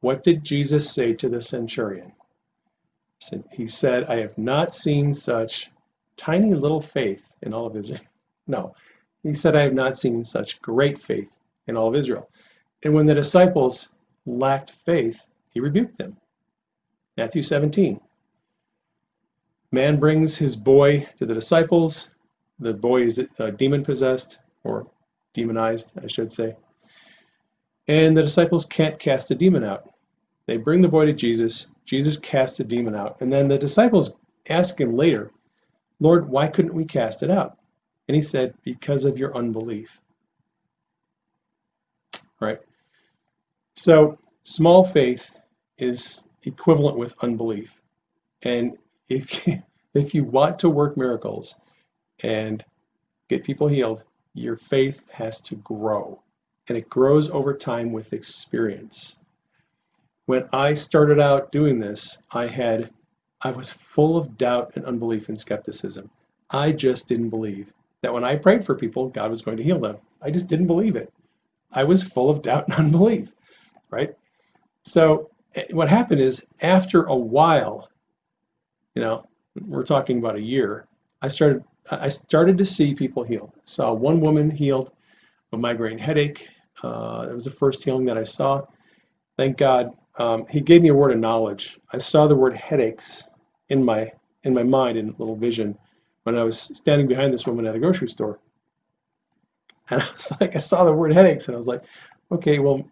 [0.02, 2.12] What did Jesus say to the centurion?
[3.52, 5.72] He said, I have not seen such
[6.18, 8.02] tiny little faith in all of Israel.
[8.50, 8.74] No,
[9.24, 12.30] he said, I have not seen such great faith in all of Israel.
[12.84, 13.94] And when the disciples
[14.26, 16.18] lacked faith, he rebuked them.
[17.18, 18.00] Matthew 17.
[19.72, 22.12] Man brings his boy to the disciples.
[22.60, 24.86] The boy is uh, demon possessed or
[25.34, 26.56] demonized, I should say.
[27.88, 29.90] And the disciples can't cast the demon out.
[30.46, 31.68] They bring the boy to Jesus.
[31.86, 33.20] Jesus casts the demon out.
[33.22, 34.18] And then the disciples
[34.50, 35.32] ask him later,
[36.00, 37.58] Lord, why couldn't we cast it out?
[38.08, 40.02] And he said, Because of your unbelief.
[42.40, 42.60] Right?
[43.78, 45.36] So, small faith
[45.78, 47.80] is equivalent with unbelief.
[48.42, 48.76] And
[49.08, 49.60] if you,
[49.94, 51.60] if you want to work miracles
[52.24, 52.66] and
[53.30, 56.24] get people healed, your faith has to grow.
[56.68, 59.20] And it grows over time with experience.
[60.26, 62.90] When I started out doing this, I had
[63.44, 66.10] I was full of doubt and unbelief and skepticism.
[66.50, 69.80] I just didn't believe that when I prayed for people, God was going to heal
[69.80, 69.98] them.
[70.24, 71.14] I just didn't believe it.
[71.74, 73.34] I was full of doubt and unbelief,
[73.90, 74.14] right?
[74.84, 77.90] So eh, what happened is after a while,
[78.96, 79.28] you know,
[79.66, 80.88] we're talking about a year,
[81.22, 83.52] I started I started to see people healed.
[83.56, 84.92] I saw one woman healed
[85.54, 86.48] of migraine headache.
[86.84, 88.62] Uh, it was the first healing that I saw.
[89.38, 89.92] Thank God.
[90.20, 91.80] Um, he gave me a word of knowledge.
[91.94, 93.30] I saw the word headaches
[93.70, 94.12] in my
[94.44, 95.78] in my mind in a little vision
[96.24, 98.40] when I was standing behind this woman at a grocery store.
[99.90, 101.82] And I was like, I saw the word headaches, and I was like,
[102.32, 102.86] okay, well,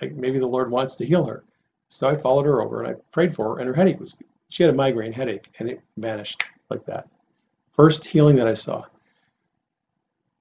[0.00, 1.44] like maybe the Lord wants to heal her.
[1.88, 4.16] So I followed her over and I prayed for her, and her headache was
[4.48, 7.08] she had a migraine headache, and it vanished like that.
[7.72, 8.84] First healing that I saw.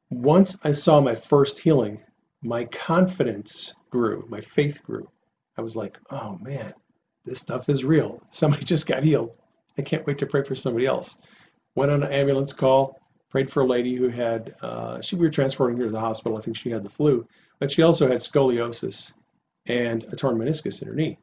[0.10, 2.00] Once I saw my first healing,
[2.42, 5.08] my confidence grew, my faith grew.
[5.58, 6.74] I was like, oh man,
[7.26, 8.22] this stuff is real.
[8.32, 9.38] Somebody just got healed.
[9.78, 11.20] I can't wait to pray for somebody else
[11.76, 15.32] went on an ambulance call, prayed for a lady who had, uh, she, we were
[15.32, 16.38] transporting her to the hospital.
[16.38, 17.26] I think she had the flu,
[17.60, 19.14] but she also had scoliosis
[19.70, 21.18] and a torn meniscus in her knee.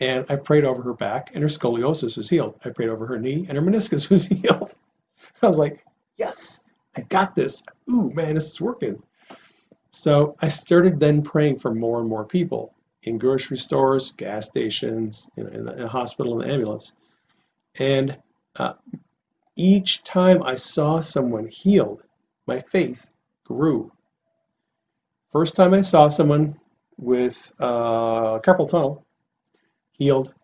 [0.00, 2.58] And I prayed over her back, and her scoliosis was healed.
[2.64, 4.74] I prayed over her knee, and her meniscus was healed.
[5.42, 5.84] I was like,
[6.16, 6.60] yes,
[6.96, 7.62] I got this.
[7.90, 9.02] Ooh, man, this is working.
[9.90, 15.28] So I started then praying for more and more people in grocery stores, gas stations,
[15.36, 16.94] in, in, the, in the hospital, and the ambulance.
[17.78, 18.16] And
[18.58, 18.74] uh,
[19.56, 22.02] each time I saw someone healed,
[22.46, 23.08] my faith
[23.44, 23.92] grew.
[25.30, 26.58] First time I saw someone
[26.96, 29.06] with uh, carpal tunnel
[29.92, 30.34] healed,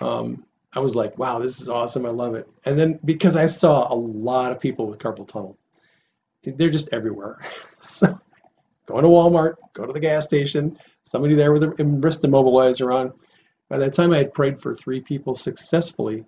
[0.00, 2.06] um, I was like, wow, this is awesome.
[2.06, 2.48] I love it.
[2.64, 5.58] And then because I saw a lot of people with carpal tunnel,
[6.42, 7.38] they're just everywhere.
[7.42, 8.18] so
[8.86, 13.12] go to Walmart, go to the gas station, somebody there with a wrist immobilizer on.
[13.68, 16.24] By the time I had prayed for three people successfully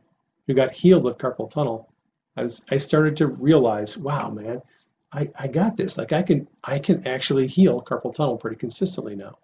[0.47, 1.91] who got healed of carpal tunnel,
[2.37, 4.61] as I started to realize, wow, man,
[5.13, 5.97] I, I got this.
[5.97, 9.39] Like I can I can actually heal carpal tunnel pretty consistently now.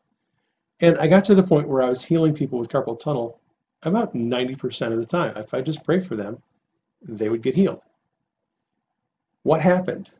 [0.81, 3.39] And I got to the point where I was healing people with carpal tunnel
[3.83, 5.37] about 90% of the time.
[5.37, 6.43] If I just pray for them,
[7.03, 7.81] they would get healed.
[9.43, 10.11] What happened?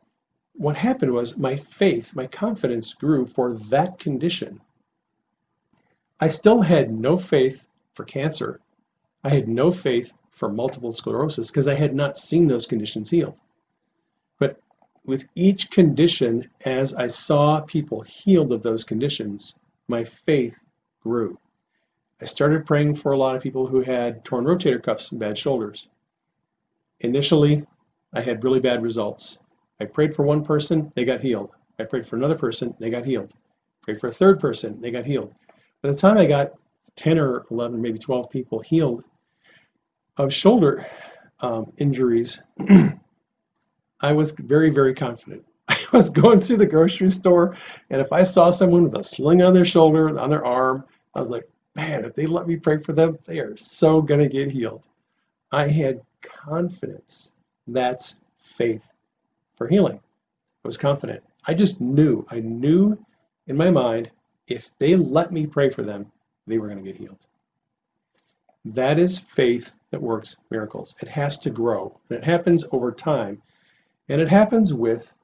[0.53, 4.61] What happened was my faith, my confidence grew for that condition.
[6.19, 8.59] I still had no faith for cancer.
[9.23, 13.39] I had no faith for multiple sclerosis because I had not seen those conditions healed.
[14.39, 14.59] But
[15.05, 19.55] with each condition, as I saw people healed of those conditions,
[19.91, 20.63] my faith
[21.01, 21.37] grew.
[22.21, 25.37] I started praying for a lot of people who had torn rotator cuffs and bad
[25.37, 25.89] shoulders.
[27.01, 27.63] Initially,
[28.13, 29.39] I had really bad results.
[29.79, 31.55] I prayed for one person, they got healed.
[31.77, 33.33] I prayed for another person, they got healed.
[33.81, 35.33] Prayed for a third person, they got healed.
[35.81, 36.53] By the time I got
[36.95, 39.03] 10 or 11, maybe 12 people healed
[40.17, 40.85] of shoulder
[41.41, 42.43] um, injuries,
[44.01, 45.43] I was very, very confident.
[45.93, 47.53] Was going through the grocery store,
[47.89, 51.19] and if I saw someone with a sling on their shoulder, on their arm, I
[51.19, 54.27] was like, man, if they let me pray for them, they are so going to
[54.27, 54.87] get healed.
[55.51, 57.33] I had confidence.
[57.67, 58.93] That's faith
[59.55, 59.99] for healing.
[60.63, 61.23] I was confident.
[61.47, 62.25] I just knew.
[62.29, 62.97] I knew
[63.47, 64.11] in my mind
[64.47, 66.11] if they let me pray for them,
[66.47, 67.27] they were going to get healed.
[68.63, 70.95] That is faith that works miracles.
[71.01, 73.41] It has to grow, and it happens over time,
[74.07, 75.15] and it happens with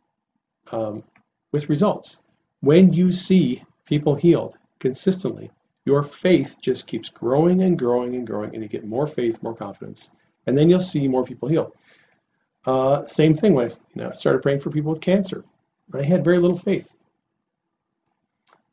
[0.71, 1.03] um,
[1.51, 2.21] with results.
[2.62, 5.51] When you see people healed consistently,
[5.86, 9.56] your faith just keeps growing and growing and growing, and you get more faith, more
[9.56, 10.12] confidence,
[10.45, 11.71] and then you'll see more people healed.
[12.65, 15.45] Uh, same thing when I you know, started praying for people with cancer.
[15.93, 16.93] I had very little faith.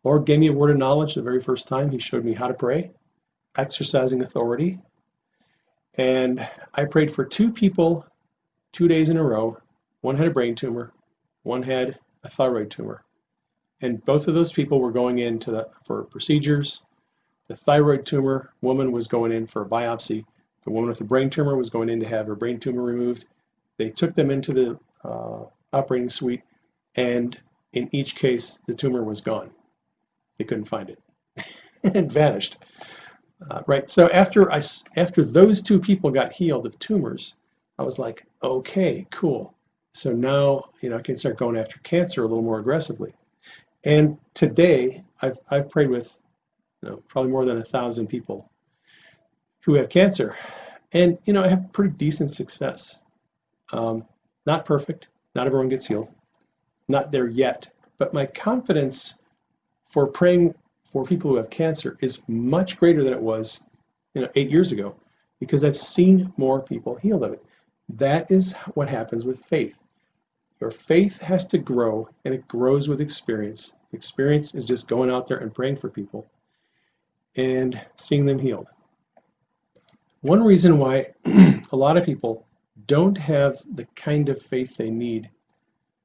[0.02, 1.90] Lord gave me a word of knowledge the very first time.
[1.90, 2.90] He showed me how to pray,
[3.56, 4.80] exercising authority.
[5.96, 8.04] And I prayed for two people
[8.72, 9.56] two days in a row.
[10.00, 10.92] One had a brain tumor,
[11.44, 13.04] one had a thyroid tumor.
[13.80, 16.84] And both of those people were going in to the, for procedures.
[17.48, 20.24] The thyroid tumor woman was going in for a biopsy.
[20.64, 23.26] The woman with the brain tumor was going in to have her brain tumor removed.
[23.76, 26.42] They took them into the uh, operating suite,
[26.96, 27.38] and
[27.74, 29.50] in each case, the tumor was gone.
[30.38, 30.98] They couldn't find it.
[31.84, 32.56] it vanished.
[33.50, 33.90] Uh, right.
[33.90, 34.62] So after I
[34.96, 37.36] after those two people got healed of tumors,
[37.78, 39.54] I was like, okay, cool.
[39.94, 43.14] So now you know I can start going after cancer a little more aggressively.
[43.84, 46.18] And today I've I've prayed with
[46.82, 48.50] you know, probably more than a thousand people
[49.64, 50.36] who have cancer,
[50.92, 53.02] and you know I have pretty decent success.
[53.72, 54.04] Um,
[54.46, 55.08] not perfect.
[55.34, 56.12] Not everyone gets healed.
[56.88, 57.70] Not there yet.
[57.96, 59.18] But my confidence
[59.84, 63.64] for praying for people who have cancer is much greater than it was,
[64.14, 64.94] you know, eight years ago,
[65.40, 67.44] because I've seen more people healed of it.
[67.88, 69.82] That is what happens with faith.
[70.60, 73.74] Your faith has to grow, and it grows with experience.
[73.92, 76.26] Experience is just going out there and praying for people
[77.36, 78.72] and seeing them healed.
[80.22, 81.04] One reason why
[81.72, 82.46] a lot of people
[82.86, 85.30] don't have the kind of faith they need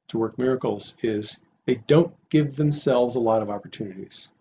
[0.08, 4.32] to work miracles is they don't give themselves a lot of opportunities.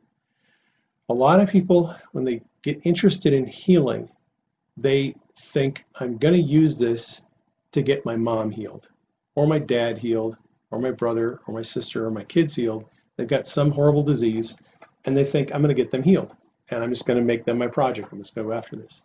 [1.09, 4.09] A lot of people, when they get interested in healing,
[4.77, 7.23] they think, I'm going to use this
[7.71, 8.89] to get my mom healed,
[9.35, 10.37] or my dad healed,
[10.71, 12.85] or my brother, or my sister, or my kids healed.
[13.15, 14.57] They've got some horrible disease,
[15.05, 16.35] and they think, I'm going to get them healed,
[16.71, 18.09] and I'm just going to make them my project.
[18.11, 19.03] I'm just going to go after this.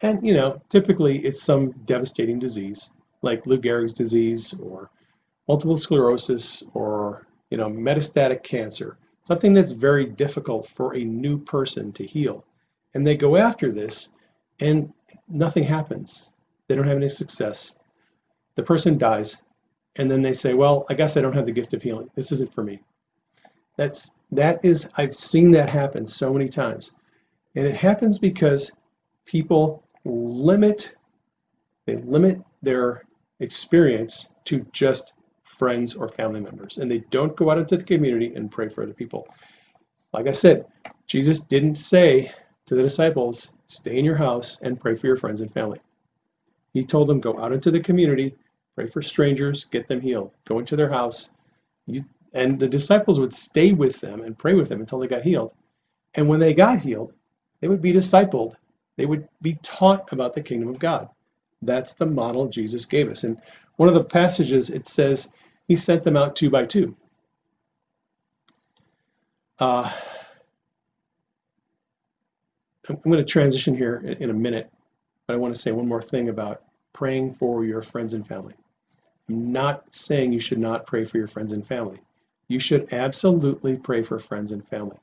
[0.00, 4.90] And, you know, typically it's some devastating disease like Lou Gehrig's disease or
[5.48, 11.92] multiple sclerosis or, you know, metastatic cancer, something that's very difficult for a new person
[11.92, 12.44] to heal.
[12.94, 14.10] And they go after this
[14.60, 14.92] and
[15.28, 16.30] nothing happens.
[16.68, 17.76] They don't have any success.
[18.56, 19.42] The person dies.
[19.96, 22.10] And then they say, well, I guess I don't have the gift of healing.
[22.14, 22.80] This isn't for me.
[23.76, 26.92] That's, that is, I've seen that happen so many times.
[27.56, 28.72] And it happens because
[29.24, 30.94] people limit
[31.86, 33.04] they limit their
[33.40, 38.34] experience to just friends or family members and they don't go out into the community
[38.34, 39.26] and pray for other people
[40.12, 40.66] like i said
[41.06, 42.30] jesus didn't say
[42.66, 45.78] to the disciples stay in your house and pray for your friends and family
[46.72, 48.34] he told them go out into the community
[48.74, 51.32] pray for strangers get them healed go into their house
[51.86, 55.22] you, and the disciples would stay with them and pray with them until they got
[55.22, 55.54] healed
[56.14, 57.14] and when they got healed
[57.60, 58.54] they would be discipled
[58.96, 61.08] they would be taught about the kingdom of God.
[61.62, 63.24] That's the model Jesus gave us.
[63.24, 63.40] And
[63.76, 65.28] one of the passages, it says
[65.66, 66.96] he sent them out two by two.
[69.58, 69.90] Uh,
[72.88, 74.70] I'm going to transition here in a minute,
[75.26, 78.54] but I want to say one more thing about praying for your friends and family.
[79.28, 82.00] I'm not saying you should not pray for your friends and family.
[82.48, 84.98] You should absolutely pray for friends and family.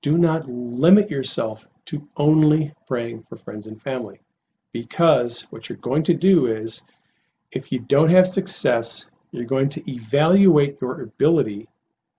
[0.00, 4.20] Do not limit yourself to only praying for friends and family.
[4.72, 6.82] Because what you're going to do is,
[7.50, 11.66] if you don't have success, you're going to evaluate your ability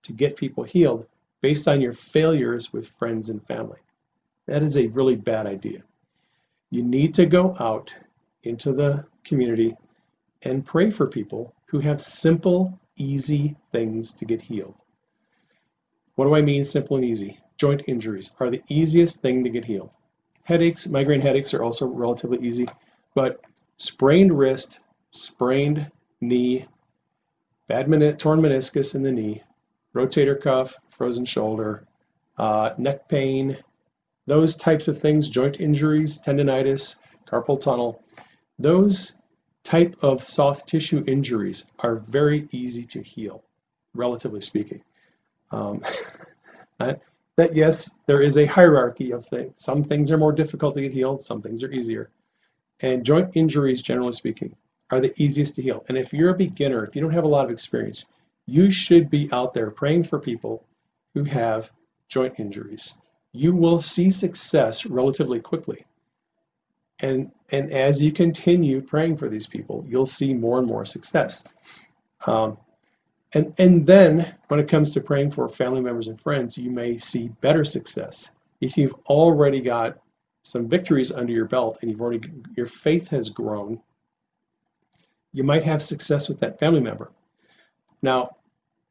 [0.02, 1.06] to get people healed
[1.40, 3.78] based on your failures with friends and family.
[4.46, 5.82] That is a really bad idea.
[6.70, 7.96] You need to go out
[8.42, 9.76] into the community
[10.44, 14.82] and pray for people who have simple, easy things to get healed.
[16.14, 17.38] What do I mean simple and easy?
[17.56, 19.96] joint injuries are the easiest thing to get healed.
[20.44, 22.66] Headaches, migraine headaches are also relatively easy,
[23.14, 23.40] but
[23.76, 24.80] sprained wrist,
[25.10, 26.66] sprained knee,
[27.66, 29.42] bad men- torn meniscus in the knee,
[29.94, 31.86] rotator cuff, frozen shoulder,
[32.36, 33.56] uh, neck pain,
[34.26, 38.02] those types of things, joint injuries, tendonitis, carpal tunnel,
[38.58, 39.14] those
[39.64, 43.44] type of soft tissue injuries are very easy to heal,
[43.94, 44.82] relatively speaking.
[45.50, 45.80] Um,
[47.36, 49.52] that yes, there is a hierarchy of things.
[49.56, 52.10] Some things are more difficult to get healed, some things are easier.
[52.80, 54.54] And joint injuries, generally speaking,
[54.90, 55.84] are the easiest to heal.
[55.88, 58.06] And if you're a beginner, if you don't have a lot of experience,
[58.46, 60.64] you should be out there praying for people
[61.14, 61.70] who have
[62.08, 62.96] joint injuries.
[63.32, 65.84] You will see success relatively quickly.
[67.00, 71.44] And, and as you continue praying for these people, you'll see more and more success.
[72.26, 72.56] Um,
[73.34, 76.98] and, and then when it comes to praying for family members and friends, you may
[76.98, 78.30] see better success.
[78.60, 79.98] If you've already got
[80.42, 82.20] some victories under your belt and you've already
[82.56, 83.80] your faith has grown,
[85.32, 87.10] you might have success with that family member.
[88.02, 88.30] Now,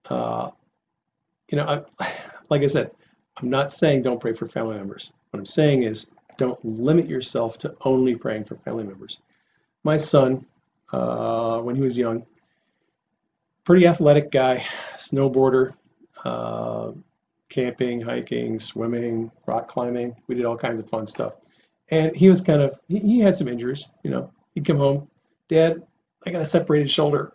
[0.10, 0.50] uh,
[1.52, 1.66] you know,
[2.00, 2.10] I,
[2.50, 2.92] like I said,
[3.38, 5.14] I'm not saying don't pray for family members.
[5.32, 9.22] What I'm saying is don't limit yourself to only praying for family members.
[9.84, 10.46] My son,
[10.92, 12.26] uh, when he was young,
[13.64, 14.58] pretty athletic guy,
[14.96, 15.74] snowboarder,
[16.26, 16.92] uh,
[17.50, 20.16] camping, hiking, swimming, rock climbing.
[20.28, 21.36] We did all kinds of fun stuff.
[21.92, 24.32] And he was kind of, he, he had some injuries, you know.
[24.54, 25.08] He'd come home,
[25.48, 25.82] Dad,
[26.26, 27.34] I got a separated shoulder.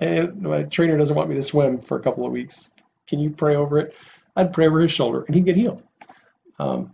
[0.00, 2.72] And my trainer doesn't want me to swim for a couple of weeks.
[3.06, 3.94] Can you pray over it?
[4.36, 5.82] I'd pray over his shoulder and he'd get healed.
[6.58, 6.92] Um,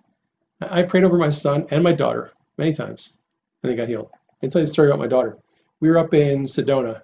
[0.61, 3.17] I prayed over my son and my daughter many times
[3.63, 4.11] and they got healed.
[4.43, 5.39] I'll tell you a story about my daughter.
[5.81, 7.03] We were up in Sedona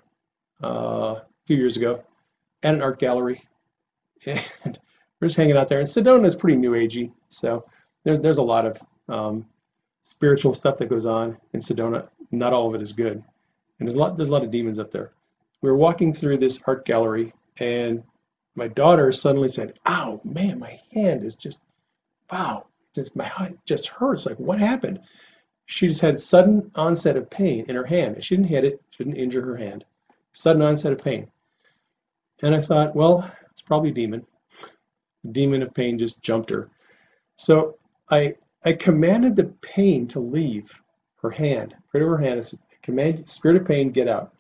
[0.63, 0.67] uh,
[1.21, 2.03] a few years ago
[2.63, 3.43] at an art gallery
[4.27, 4.79] and
[5.21, 5.79] we're just hanging out there.
[5.79, 7.65] And Sedona is pretty new agey, so
[8.05, 8.79] there, there's a lot of
[9.09, 9.47] um,
[10.03, 12.09] spiritual stuff that goes on in Sedona.
[12.31, 13.25] Not all of it is good, and
[13.89, 15.13] there's a lot there's a lot of demons up there.
[15.61, 18.03] We were walking through this art gallery, and
[18.57, 21.63] my daughter suddenly said, "Ow, man, my hand is just
[22.31, 24.27] wow, just my hand just hurts.
[24.27, 25.01] Like what happened?"
[25.67, 28.23] She just had sudden onset of pain in her hand.
[28.23, 29.85] She didn't hit it, she didn't injure her hand.
[30.33, 31.31] Sudden onset of pain.
[32.43, 34.27] And I thought, well, it's probably a demon
[35.31, 36.69] demon of pain just jumped her.
[37.37, 37.79] So
[38.11, 38.35] I
[38.65, 40.83] I commanded the pain to leave
[41.23, 42.39] her hand, over her hand.
[42.39, 44.35] I said, command spirit of pain, get out.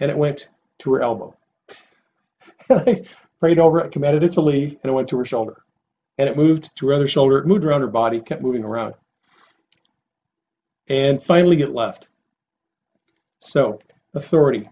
[0.00, 1.34] And it went to her elbow.
[2.68, 3.02] and I
[3.40, 5.62] prayed over it, commanded it to leave, and it went to her shoulder.
[6.18, 8.94] And it moved to her other shoulder, it moved around her body, kept moving around.
[10.88, 12.08] And finally it left.
[13.38, 13.78] So,
[14.14, 14.68] authority.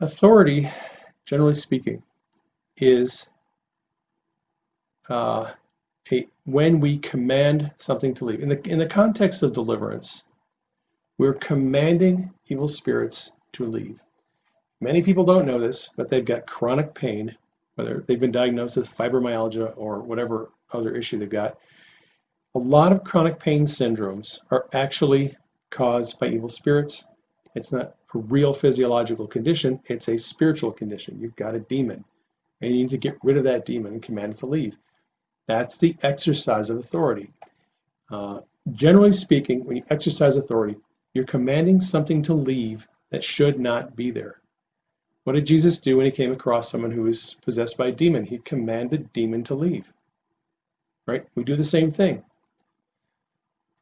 [0.00, 0.68] Authority,
[1.26, 2.02] generally speaking,
[2.78, 3.28] is
[5.10, 5.50] uh,
[6.10, 8.40] a, when we command something to leave.
[8.40, 10.24] In the, in the context of deliverance,
[11.18, 14.00] we're commanding evil spirits to leave.
[14.80, 17.36] Many people don't know this, but they've got chronic pain,
[17.74, 21.58] whether they've been diagnosed with fibromyalgia or whatever other issue they've got.
[22.54, 25.36] A lot of chronic pain syndromes are actually
[25.70, 27.08] caused by evil spirits.
[27.54, 31.18] It's not a real physiological condition, it's a spiritual condition.
[31.20, 32.04] You've got a demon,
[32.60, 34.78] and you need to get rid of that demon and command it to leave.
[35.46, 37.32] That's the exercise of authority.
[38.10, 38.40] Uh,
[38.72, 40.76] generally speaking, when you exercise authority,
[41.14, 44.39] you're commanding something to leave that should not be there.
[45.24, 48.24] What did Jesus do when he came across someone who was possessed by a demon?
[48.24, 49.92] He commanded the demon to leave.
[51.06, 51.26] Right?
[51.34, 52.24] We do the same thing.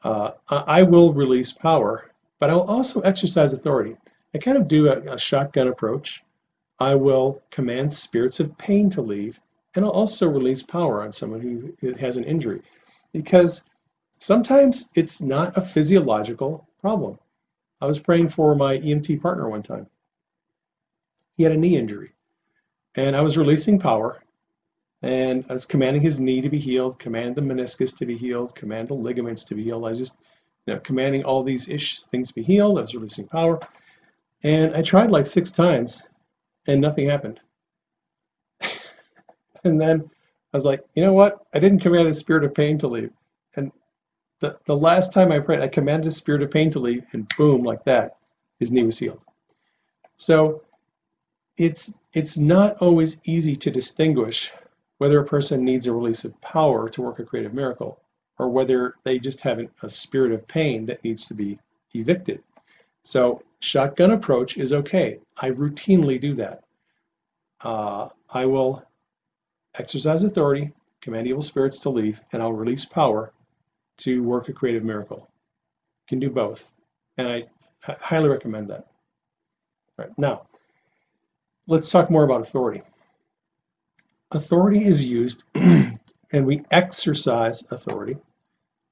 [0.02, 3.96] Uh, I will release power, but I will also exercise authority.
[4.34, 6.22] I kind of do a, a shotgun approach.
[6.78, 9.40] I will command spirits of pain to leave,
[9.74, 12.62] and it'll also release power on someone who has an injury
[13.12, 13.64] because
[14.18, 17.18] sometimes it's not a physiological problem.
[17.80, 19.88] I was praying for my EMT partner one time.
[21.38, 22.12] He had a knee injury
[22.96, 24.20] and I was releasing power
[25.02, 28.56] and I was commanding his knee to be healed, command the meniscus to be healed,
[28.56, 29.86] command the ligaments to be healed.
[29.86, 30.16] I was just
[30.66, 32.76] you know, commanding all these ish things to be healed.
[32.76, 33.60] I was releasing power.
[34.42, 36.02] And I tried like six times
[36.66, 37.40] and nothing happened.
[39.64, 40.08] And then
[40.54, 41.44] I was like, you know what?
[41.52, 43.10] I didn't command the spirit of pain to leave.
[43.56, 43.72] And
[44.40, 47.28] the, the last time I prayed, I commanded the spirit of pain to leave, and
[47.36, 48.12] boom, like that,
[48.60, 49.24] his knee was healed.
[50.16, 50.62] So
[51.58, 54.52] it's it's not always easy to distinguish
[54.98, 58.00] whether a person needs a release of power to work a creative miracle
[58.38, 61.58] or whether they just have a spirit of pain that needs to be
[61.92, 62.42] evicted.
[63.02, 65.18] So shotgun approach is okay.
[65.40, 66.62] I routinely do that.
[67.62, 68.84] Uh, I will
[69.78, 73.32] exercise authority, command evil spirits to leave, and I'll release power
[73.98, 75.28] to work a creative miracle.
[76.08, 76.72] Can do both.
[77.16, 77.44] And I,
[78.00, 78.86] highly recommend that.
[79.98, 80.46] All right, now,
[81.68, 82.82] let's talk more about authority.
[84.32, 88.16] Authority is used, and we exercise authority.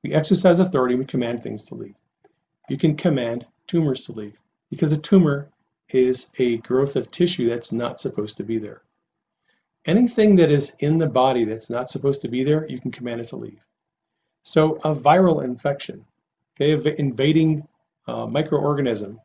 [0.04, 1.96] We exercise authority, we command things to leave.
[2.68, 4.38] You can command tumors to leave
[4.70, 5.48] because a tumor
[5.88, 8.82] is a growth of tissue that's not supposed to be there.
[9.86, 13.20] Anything that is in the body that's not supposed to be there, you can command
[13.20, 13.60] it to leave.
[14.42, 16.04] So a viral infection,
[16.60, 17.66] okay, invading
[18.06, 19.18] uh, microorganism,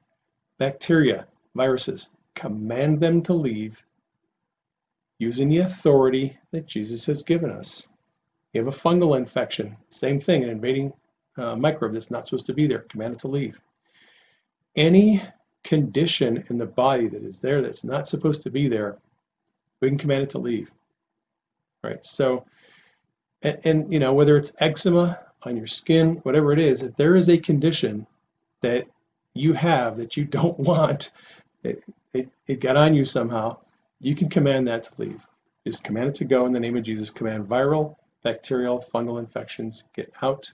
[0.58, 3.84] bacteria, viruses, command them to leave
[5.20, 7.88] using the authority that Jesus has given us.
[8.54, 10.92] You have a fungal infection, same thing, an invading
[11.38, 13.62] uh, microbe that's not supposed to be there, command it to leave.
[14.76, 15.22] Any
[15.64, 18.98] condition in the body that is there that's not supposed to be there,
[19.80, 20.72] we can command it to leave.
[21.84, 22.04] Right?
[22.06, 22.46] So,
[23.44, 27.16] and, and you know, whether it's eczema on your skin, whatever it is, if there
[27.16, 28.06] is a condition
[28.62, 28.88] that
[29.34, 31.12] you have that you don't want,
[31.64, 31.84] it,
[32.14, 33.58] it, it got on you somehow,
[34.00, 35.28] you can command that to leave.
[35.66, 37.12] Just command it to go in the name of Jesus.
[37.12, 40.52] Command viral, bacterial, fungal infections get out.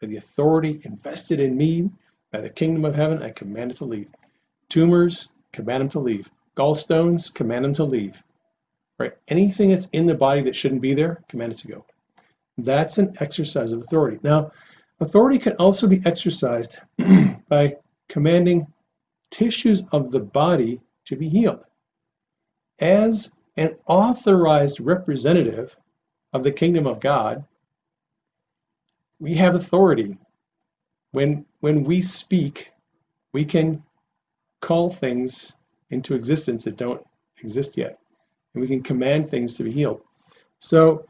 [0.00, 1.90] By the authority invested in me
[2.32, 4.10] by the kingdom of heaven, I command it to leave.
[4.68, 6.30] Tumors, command them to leave.
[6.56, 8.22] Gallstones, command them to leave.
[8.98, 9.12] Right?
[9.28, 11.84] Anything that's in the body that shouldn't be there, command it to go.
[12.58, 14.18] That's an exercise of authority.
[14.22, 14.50] Now,
[15.00, 16.80] authority can also be exercised
[17.48, 17.76] by
[18.08, 18.66] commanding
[19.32, 21.66] tissues of the body to be healed.
[22.80, 25.74] As an authorized representative
[26.32, 27.44] of the kingdom of God,
[29.18, 30.16] we have authority.
[31.10, 32.70] When, when we speak,
[33.32, 33.82] we can
[34.60, 35.56] call things
[35.90, 37.04] into existence that don't
[37.42, 37.98] exist yet.
[38.54, 40.02] And we can command things to be healed.
[40.58, 41.04] So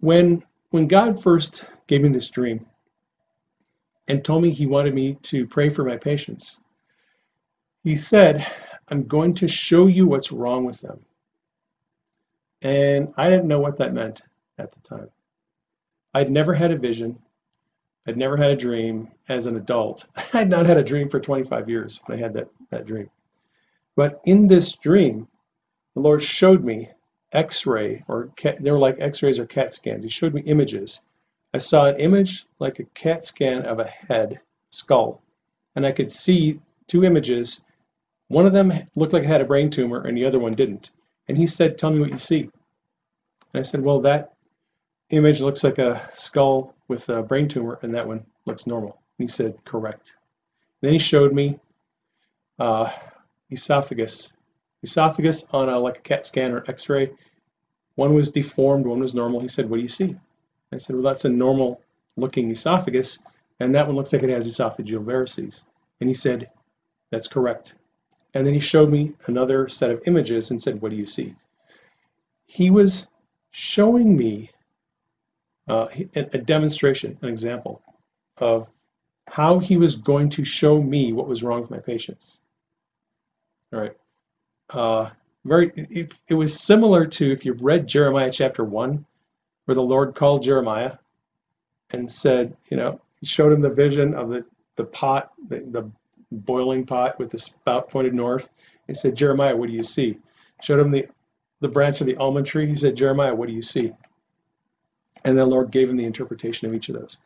[0.00, 0.42] when
[0.74, 2.66] when God first gave me this dream
[4.08, 6.60] and told me he wanted me to pray for my patients,
[7.84, 8.44] he said,
[8.90, 11.04] I'm going to show you what's wrong with them.
[12.62, 14.22] And I didn't know what that meant
[14.58, 15.10] at the time.
[16.14, 17.18] I'd never had a vision.
[18.06, 20.06] I'd never had a dream as an adult.
[20.34, 23.10] I'd not had a dream for 25 years when I had that, that dream.
[23.96, 25.28] But in this dream,
[25.94, 26.88] the Lord showed me
[27.32, 30.04] x-ray or cat, they were like x-rays or CAT scans.
[30.04, 31.02] He showed me images.
[31.52, 35.22] I saw an image like a CAT scan of a head, skull,
[35.76, 37.60] and I could see two images.
[38.34, 40.90] One of them looked like it had a brain tumor and the other one didn't.
[41.28, 42.40] And he said, tell me what you see.
[42.40, 44.32] And I said, well, that
[45.10, 49.00] image looks like a skull with a brain tumor, and that one looks normal.
[49.18, 50.16] And he said, correct.
[50.80, 51.60] Then he showed me
[52.58, 52.90] uh,
[53.52, 54.32] esophagus.
[54.82, 57.12] Esophagus on a, like a CAT scan or x-ray.
[57.94, 59.38] One was deformed, one was normal.
[59.38, 60.16] He said, what do you see?
[60.72, 61.80] I said, well, that's a normal
[62.16, 63.20] looking esophagus,
[63.60, 65.66] and that one looks like it has esophageal varices.
[66.00, 66.48] And he said,
[67.12, 67.76] that's correct.
[68.34, 71.34] And then he showed me another set of images and said, What do you see?
[72.46, 73.06] He was
[73.52, 74.50] showing me
[75.68, 77.80] uh, a demonstration, an example
[78.38, 78.68] of
[79.28, 82.40] how he was going to show me what was wrong with my patients.
[83.72, 83.96] All right.
[84.70, 85.10] Uh,
[85.44, 89.04] very, it, it was similar to if you've read Jeremiah chapter 1,
[89.64, 90.92] where the Lord called Jeremiah
[91.92, 94.44] and said, you know, he showed him the vision of the,
[94.76, 95.90] the pot, the, the
[96.38, 98.50] boiling pot with the spout pointed north.
[98.86, 100.18] He said, Jeremiah, what do you see?
[100.62, 101.06] Showed him the,
[101.60, 102.66] the branch of the almond tree.
[102.66, 103.92] He said, Jeremiah, what do you see?
[105.24, 107.18] And the Lord gave him the interpretation of each of those.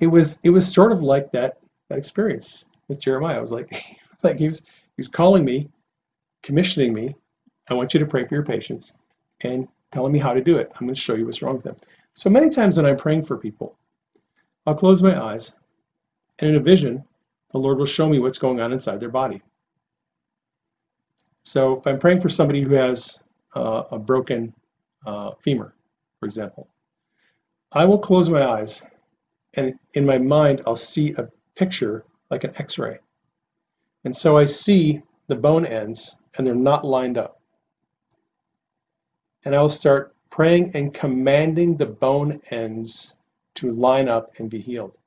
[0.00, 3.38] It was it was sort of like that that experience with Jeremiah.
[3.38, 3.70] It was like
[4.24, 5.68] like he was he was calling me,
[6.42, 7.14] commissioning me.
[7.70, 8.98] I want you to pray for your patients
[9.42, 10.72] and telling me how to do it.
[10.74, 11.76] I'm going to show you what's wrong with them.
[12.14, 13.76] So many times when I'm praying for people,
[14.66, 15.54] I'll close my eyes
[16.40, 17.04] and in a vision,
[17.56, 19.40] the Lord will show me what's going on inside their body.
[21.42, 23.22] So if I'm praying for somebody who has
[23.54, 24.52] uh, a broken
[25.06, 25.74] uh, femur,
[26.20, 26.68] for example,
[27.72, 28.82] I will close my eyes
[29.56, 32.98] and in my mind I'll see a picture like an x-ray.
[34.04, 37.40] And so I see the bone ends and they're not lined up.
[39.46, 43.14] And I will start praying and commanding the bone ends
[43.54, 44.98] to line up and be healed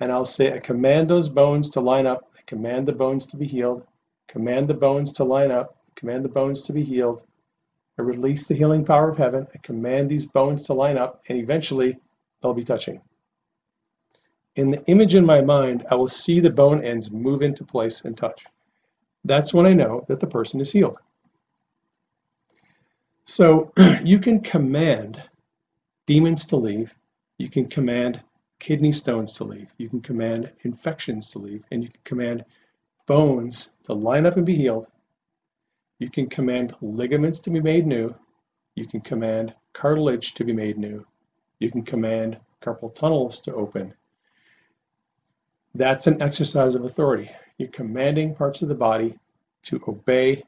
[0.00, 2.30] and I'll say, I command those bones to line up.
[2.36, 3.86] I command the bones to be healed.
[4.28, 5.76] Command the bones to line up.
[5.94, 7.24] Command the bones to be healed.
[7.98, 9.46] I release the healing power of heaven.
[9.54, 11.96] I command these bones to line up, and eventually
[12.42, 13.00] they'll be touching.
[14.56, 18.04] In the image in my mind, I will see the bone ends move into place
[18.04, 18.46] and touch.
[19.24, 20.98] That's when I know that the person is healed.
[23.24, 23.72] So
[24.04, 25.22] you can command
[26.06, 26.94] demons to leave.
[27.38, 28.20] You can command
[28.64, 29.74] kidney stones to leave.
[29.76, 31.66] You can command infections to leave.
[31.70, 32.46] And you can command
[33.06, 34.86] bones to line up and be healed.
[35.98, 38.14] You can command ligaments to be made new.
[38.74, 41.04] You can command cartilage to be made new.
[41.58, 43.92] You can command carpal tunnels to open.
[45.74, 47.28] That's an exercise of authority.
[47.58, 49.18] You're commanding parts of the body
[49.64, 50.42] to obey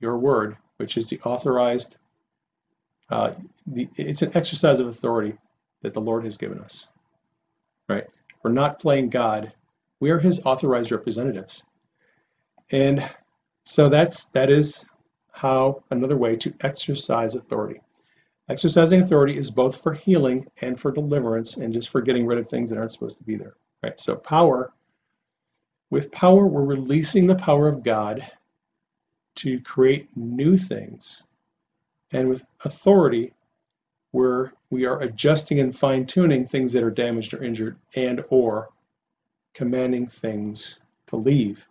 [0.00, 1.96] your word, which is the authorized,
[3.08, 3.32] uh,
[3.66, 5.32] the, it's an exercise of authority
[5.80, 6.88] that the Lord has given us
[7.88, 8.06] right?
[8.42, 9.52] We're not playing God.
[10.00, 11.64] We are his authorized representatives.
[12.70, 13.08] And
[13.64, 14.84] so that's that is
[15.32, 17.80] how another way to exercise authority.
[18.48, 22.48] Exercising authority is both for healing and for deliverance and just for getting rid of
[22.48, 23.54] things that aren't supposed to be there.
[23.82, 23.98] Right?
[24.00, 24.72] So power
[25.90, 28.20] with power we're releasing the power of God
[29.36, 31.24] to create new things.
[32.12, 33.32] And with authority
[34.12, 38.68] where we are adjusting and fine-tuning things that are damaged or injured and or
[39.54, 41.66] commanding things to leave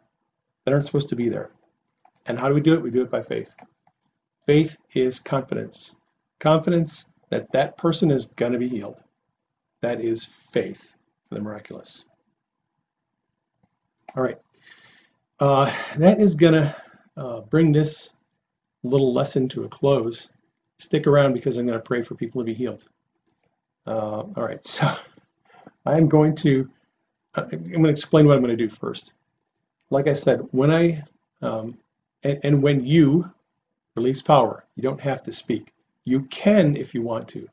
[0.63, 1.49] that aren't supposed to be there.
[2.25, 2.81] And how do we do it?
[2.81, 3.55] We do it by faith.
[4.45, 5.95] Faith is confidence.
[6.39, 9.01] Confidence that that person is going to be healed.
[9.81, 10.95] That is faith
[11.27, 12.05] for the miraculous.
[14.15, 14.37] All right.
[15.39, 16.75] Uh, that is going to
[17.15, 18.11] uh, bring this
[18.83, 20.29] little lesson to a close.
[20.79, 22.87] Stick around because I'm going to pray for people to be healed.
[23.85, 24.63] Uh, all right.
[24.65, 24.89] So
[25.85, 26.69] I'm going to
[27.35, 29.13] uh, I'm going to explain what I'm going to do first.
[29.89, 31.01] Like I said, when I
[31.41, 31.77] um,
[32.23, 33.25] and, and when you
[33.95, 35.71] release power, you don't have to speak.
[36.05, 37.47] You can if you want to,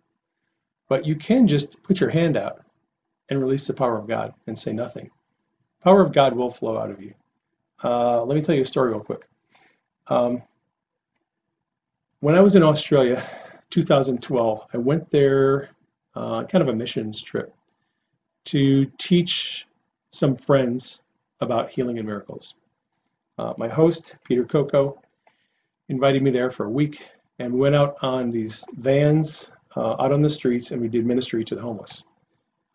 [0.89, 2.61] but you can just put your hand out
[3.31, 5.11] and release the power of God and say nothing.
[5.83, 7.12] Power of God will flow out of you.
[7.83, 9.27] Uh, let me tell you a story real quick.
[10.09, 10.43] Um,
[12.25, 13.22] when I was in Australia,
[13.68, 15.68] 2012, I went there,
[16.14, 17.55] uh, kind of a missions trip,
[18.47, 19.66] to teach
[20.11, 21.03] some friends
[21.41, 22.55] about healing and miracles.
[23.37, 24.99] Uh, my host, Peter Coco,
[25.91, 27.07] invited me there for a week,
[27.41, 31.05] and we went out on these vans uh, out on the streets and we did
[31.05, 32.07] ministry to the homeless.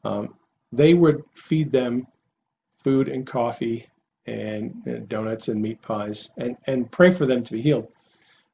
[0.04, 0.36] Um,
[0.72, 2.06] they would feed them
[2.78, 3.88] food and coffee
[4.28, 7.92] and, and, donuts and meat pies and, and pray for them to be healed.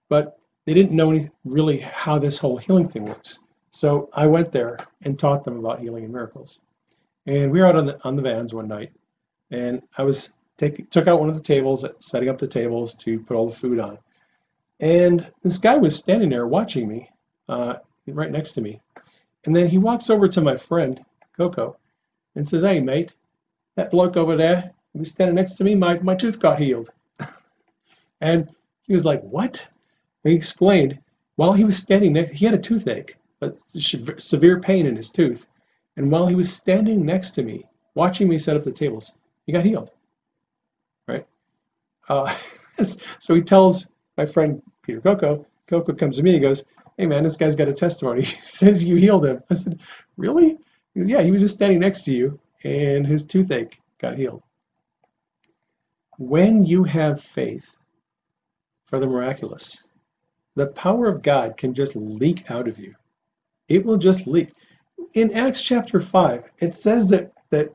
[0.08, 3.43] But they didn't know any, really how this whole healing thing works.
[3.70, 6.61] So I went there and taught them about healing and miracles.
[7.28, 8.91] And we were out on the on the vans one night,
[9.51, 13.20] and I was take took out one of the tables, setting up the tables to
[13.20, 13.97] put all the food on,
[14.80, 17.09] and this guy was standing there watching me,
[17.49, 18.80] uh, right next to me,
[19.45, 21.03] and then he walks over to my friend
[21.36, 21.78] Coco,
[22.36, 23.16] and says, "Hey, mate,
[23.76, 25.74] that bloke over there, he was standing next to me.
[25.74, 26.91] My my tooth got healed,"
[28.22, 28.47] and
[28.84, 29.68] he was like, "What?"
[30.26, 30.99] And he explained
[31.38, 35.47] while he was standing next, he had a toothache, a severe pain in his tooth
[35.97, 37.63] and while he was standing next to me,
[37.93, 39.91] watching me set up the tables, he got healed.
[41.07, 41.26] Right?
[42.09, 42.28] Uh,
[43.19, 46.65] so he tells my friend Peter Coco, Coco comes to me and goes,
[46.97, 48.19] Hey man, this guy's got a testimony.
[48.26, 49.41] He says you healed him.
[49.49, 49.80] I said,
[50.17, 50.57] Really?
[50.95, 54.43] Goes, yeah, he was just standing next to you and his toothache got healed.
[56.17, 57.78] When you have faith
[58.86, 59.86] for the miraculous,
[60.56, 62.95] the power of God can just leak out of you.
[63.68, 64.51] It will just leak
[65.14, 67.70] in Acts chapter 5, it says that, that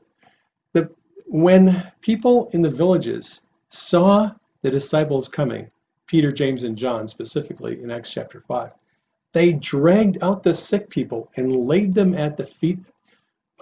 [0.73, 0.89] the,
[1.27, 1.69] when
[2.01, 5.69] people in the villages saw the disciples coming,
[6.07, 8.71] Peter, James, and John specifically in Acts chapter 5,
[9.33, 12.79] they dragged out the sick people and laid them at the feet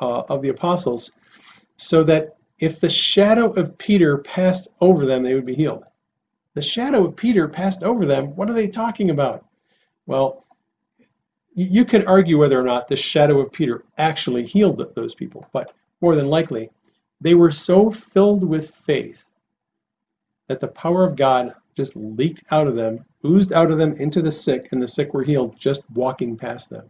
[0.01, 1.11] uh, of the apostles
[1.75, 5.85] so that if the shadow of Peter passed over them, they would be healed.
[6.59, 8.35] The shadow of Peter passed over them.
[8.35, 9.45] What are they talking about?
[10.07, 10.43] Well,
[11.53, 15.71] you could argue whether or not the shadow of Peter actually healed those people, but
[16.01, 16.69] more than likely,
[17.21, 19.29] they were so filled with faith
[20.49, 24.21] that the power of God just leaked out of them, oozed out of them into
[24.21, 26.89] the sick, and the sick were healed just walking past them.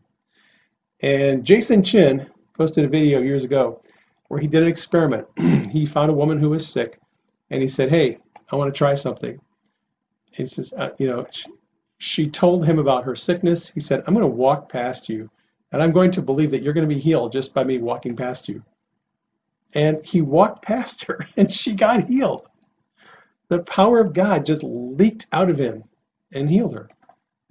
[1.03, 3.83] And Jason Chin posted a video years ago
[4.29, 5.27] where he did an experiment.
[5.71, 6.99] he found a woman who was sick,
[7.51, 8.17] and he said, "Hey,
[8.51, 9.39] I want to try something."
[10.31, 11.25] He says, uh, "You know,
[11.99, 13.69] she told him about her sickness.
[13.69, 15.29] He said, I'm going to walk past you,
[15.71, 18.15] and I'm going to believe that you're going to be healed just by me walking
[18.15, 18.63] past you.
[19.75, 22.47] And he walked past her, and she got healed.
[23.49, 25.83] The power of God just leaked out of him
[26.33, 26.89] and healed her.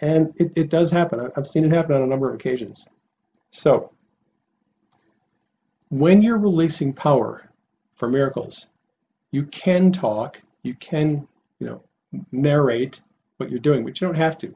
[0.01, 1.31] And it, it does happen.
[1.37, 2.89] I've seen it happen on a number of occasions.
[3.51, 3.93] So,
[5.91, 7.51] when you're releasing power
[7.97, 8.69] for miracles,
[9.33, 11.27] you can talk, you can,
[11.59, 11.83] you know,
[12.33, 13.01] narrate,
[13.37, 14.55] what you're doing, but you don't have to.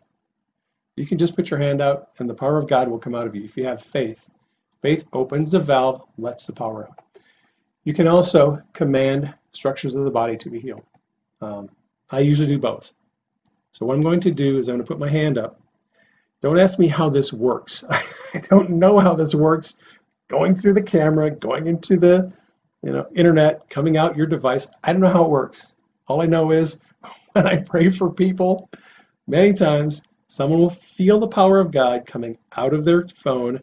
[0.97, 3.27] You can just put your hand out and the power of God will come out
[3.27, 4.29] of you if you have faith.
[4.83, 7.05] Faith opens the valve, lets the power out.
[7.85, 10.85] You can also command structures of the body to be healed.
[11.41, 11.69] Um,
[12.11, 12.93] I usually do both.
[13.73, 15.61] So what I'm going to do is I'm going to put my hand up.
[16.41, 17.85] Don't ask me how this works.
[18.35, 19.77] I don't know how this works.
[20.29, 22.33] Going through the camera, going into the
[22.83, 24.69] you know internet, coming out your device.
[24.83, 25.77] I don't know how it works.
[26.09, 26.81] All I know is
[27.43, 28.71] when I pray for people,
[29.27, 33.61] many times someone will feel the power of God coming out of their phone,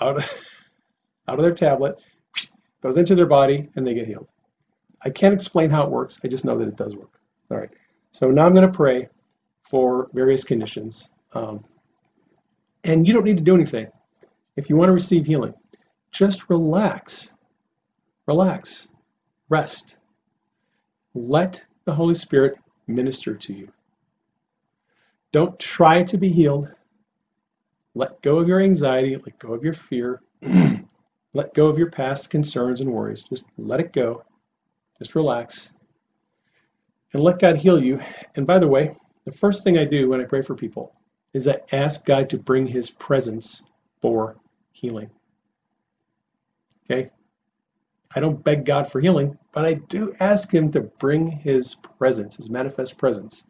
[0.00, 0.68] out of,
[1.28, 1.96] out of their tablet,
[2.82, 4.32] goes into their body, and they get healed.
[5.04, 6.20] I can't explain how it works.
[6.24, 7.20] I just know that it does work.
[7.50, 7.70] All right.
[8.10, 9.08] So now I'm going to pray
[9.62, 11.10] for various conditions.
[11.34, 11.64] Um,
[12.84, 13.86] and you don't need to do anything.
[14.56, 15.54] If you want to receive healing,
[16.12, 17.34] just relax.
[18.26, 18.90] Relax.
[19.48, 19.96] Rest.
[21.14, 22.54] Let the Holy Spirit
[22.94, 23.68] minister to you.
[25.32, 26.72] Don't try to be healed.
[27.94, 30.20] Let go of your anxiety, let go of your fear,
[31.34, 33.22] let go of your past concerns and worries.
[33.22, 34.24] Just let it go.
[34.98, 35.72] Just relax
[37.12, 38.00] and let God heal you.
[38.36, 40.94] And by the way, the first thing I do when I pray for people
[41.34, 43.64] is I ask God to bring his presence
[44.00, 44.36] for
[44.72, 45.10] healing.
[46.84, 47.10] Okay?
[48.14, 52.36] I don't beg God for healing, but I do ask him to bring his presence,
[52.36, 53.44] his manifest presence.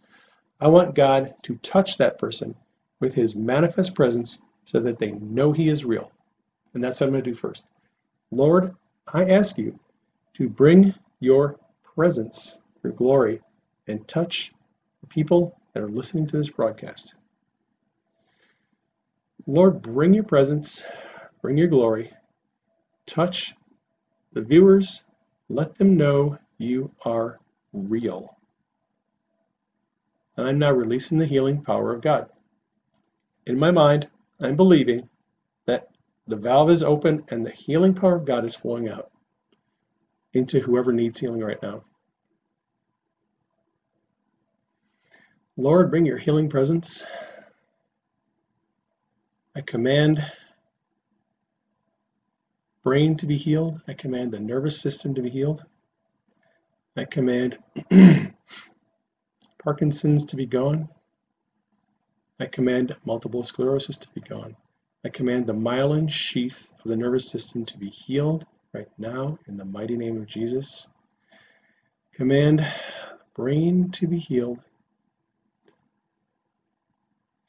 [0.61, 2.55] I want God to touch that person
[3.01, 6.13] with his manifest presence so that they know he is real.
[6.75, 7.69] And that's what I'm going to do first.
[8.31, 8.71] Lord,
[9.13, 9.79] I ask you
[10.35, 13.41] to bring your presence, your glory,
[13.89, 14.53] and touch
[15.01, 17.15] the people that are listening to this broadcast.
[19.47, 20.85] Lord, bring your presence,
[21.43, 22.13] bring your glory,
[23.07, 23.55] touch
[24.33, 25.05] the viewers,
[25.49, 27.39] let them know you are
[27.73, 28.37] real.
[30.37, 32.31] And I'm now releasing the healing power of God.
[33.47, 34.09] In my mind,
[34.41, 35.09] I'm believing
[35.67, 35.89] that
[36.27, 39.11] the valve is open and the healing power of God is flowing out
[40.33, 41.83] into whoever needs healing right now.
[45.57, 47.07] Lord, bring your healing presence.
[49.55, 50.25] I command
[52.83, 53.81] brain to be healed.
[53.89, 55.65] I command the nervous system to be healed.
[56.97, 57.59] I command
[59.63, 60.89] Parkinson's to be gone.
[62.41, 64.57] I command multiple sclerosis to be gone.
[65.05, 69.57] I command the myelin sheath of the nervous system to be healed right now in
[69.57, 70.87] the mighty name of Jesus.
[72.15, 72.67] Command
[73.35, 74.63] brain to be healed.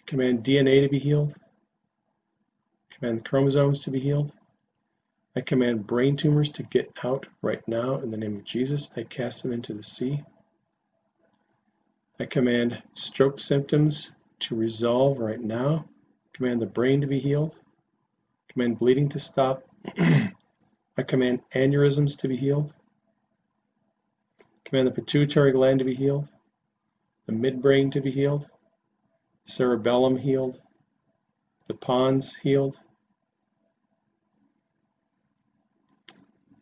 [0.05, 1.35] Command DNA to be healed.
[2.91, 4.31] Command the chromosomes to be healed.
[5.35, 8.89] I command brain tumors to get out right now in the name of Jesus.
[8.95, 10.21] I cast them into the sea.
[12.19, 15.89] I command stroke symptoms to resolve right now.
[16.33, 17.57] Command the brain to be healed.
[18.49, 19.63] Command bleeding to stop.
[19.99, 22.71] I command aneurysms to be healed.
[24.65, 26.29] Command the pituitary gland to be healed.
[27.25, 28.49] The midbrain to be healed.
[29.45, 30.61] Cerebellum healed.
[31.65, 32.77] The pons healed.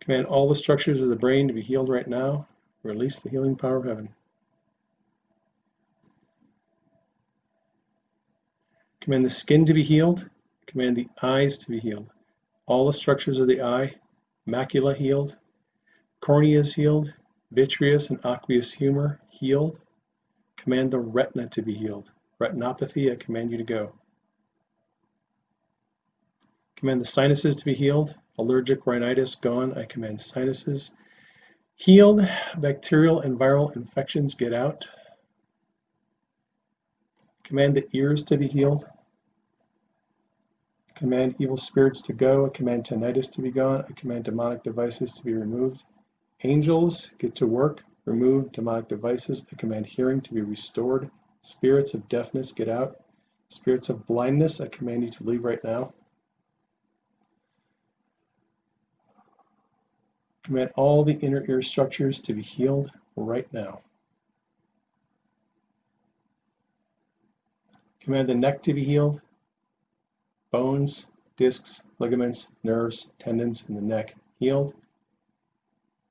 [0.02, 2.47] Command all the structures of the brain to be healed right now.
[2.84, 4.10] Release the healing power of heaven.
[8.99, 10.30] Command the skin to be healed.
[10.66, 12.14] Command the eyes to be healed.
[12.66, 13.93] All the structures of the eye,
[14.47, 15.38] macula healed,
[16.22, 17.16] corneas healed,
[17.52, 19.84] vitreous and aqueous humor healed.
[20.56, 22.12] Command the retina to be healed.
[22.39, 23.93] Retinopathy, I command you to go.
[26.76, 28.16] Command the sinuses to be healed.
[28.38, 29.77] Allergic rhinitis gone.
[29.77, 30.95] I command sinuses
[31.75, 32.21] healed.
[32.57, 34.88] Bacterial and viral infections get out.
[37.43, 38.86] Command the ears to be healed.
[40.95, 42.45] Command evil spirits to go.
[42.45, 43.84] I command tinnitus to be gone.
[43.89, 45.84] I command demonic devices to be removed.
[46.43, 47.84] Angels, get to work.
[48.05, 49.45] Remove demonic devices.
[49.51, 51.09] I command hearing to be restored.
[51.41, 52.97] Spirits of deafness, get out.
[53.47, 55.93] Spirits of blindness, I command you to leave right now.
[60.44, 63.82] Command all the inner ear structures to be healed right now.
[68.00, 69.22] Command the neck to be healed.
[70.50, 74.74] Bones, discs, ligaments, nerves, tendons in the neck healed.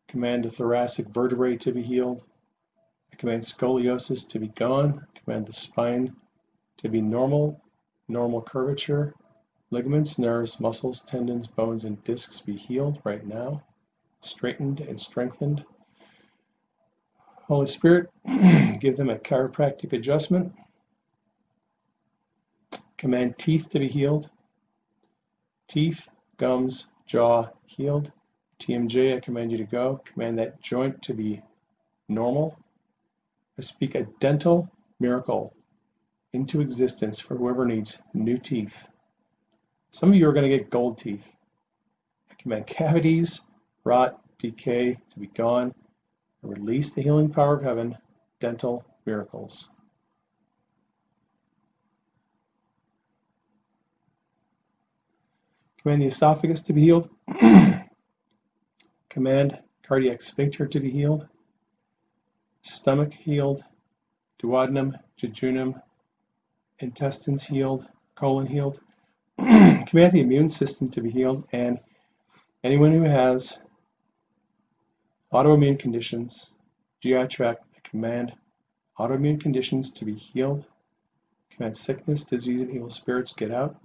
[0.07, 2.25] Command the thoracic vertebrae to be healed.
[3.13, 5.01] I command scoliosis to be gone.
[5.01, 6.15] I command the spine
[6.77, 7.61] to be normal,
[8.09, 9.15] normal curvature.
[9.71, 13.63] Ligaments, nerves, muscles, tendons, bones, and discs be healed right now,
[14.21, 15.65] straightened and strengthened.
[17.49, 18.11] Holy Spirit,
[18.81, 20.53] give them a chiropractic adjustment.
[22.97, 24.31] Command teeth to be healed.
[25.69, 28.13] Teeth, gums, jaw healed.
[28.61, 30.01] TMJ, I command you to go.
[30.05, 31.41] Command that joint to be
[32.09, 32.59] normal.
[33.59, 35.55] I speak a dental miracle
[36.33, 38.89] into existence for whoever needs new teeth.
[39.91, 41.35] Some of you are going to get gold teeth.
[42.31, 43.41] I command cavities,
[43.85, 45.75] rot, decay to be gone.
[46.43, 47.97] I release the healing power of heaven,
[48.39, 49.69] dental miracles.
[55.83, 57.09] Command the esophagus to be healed.
[59.09, 61.27] Command cardiac sphincter to be healed.
[62.61, 63.63] Stomach healed.
[64.43, 65.81] Duodenum, jejunum,
[66.81, 67.87] intestines healed.
[68.15, 68.81] Colon healed.
[69.39, 71.47] Command the immune system to be healed.
[71.53, 71.79] And
[72.63, 73.59] anyone who has
[75.33, 76.53] autoimmune conditions,
[77.01, 78.35] GI tract, I command
[78.99, 80.67] autoimmune conditions to be healed.
[81.51, 83.77] Command sickness, disease, and evil spirits get out.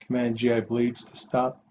[0.00, 1.62] Command GI bleeds to stop.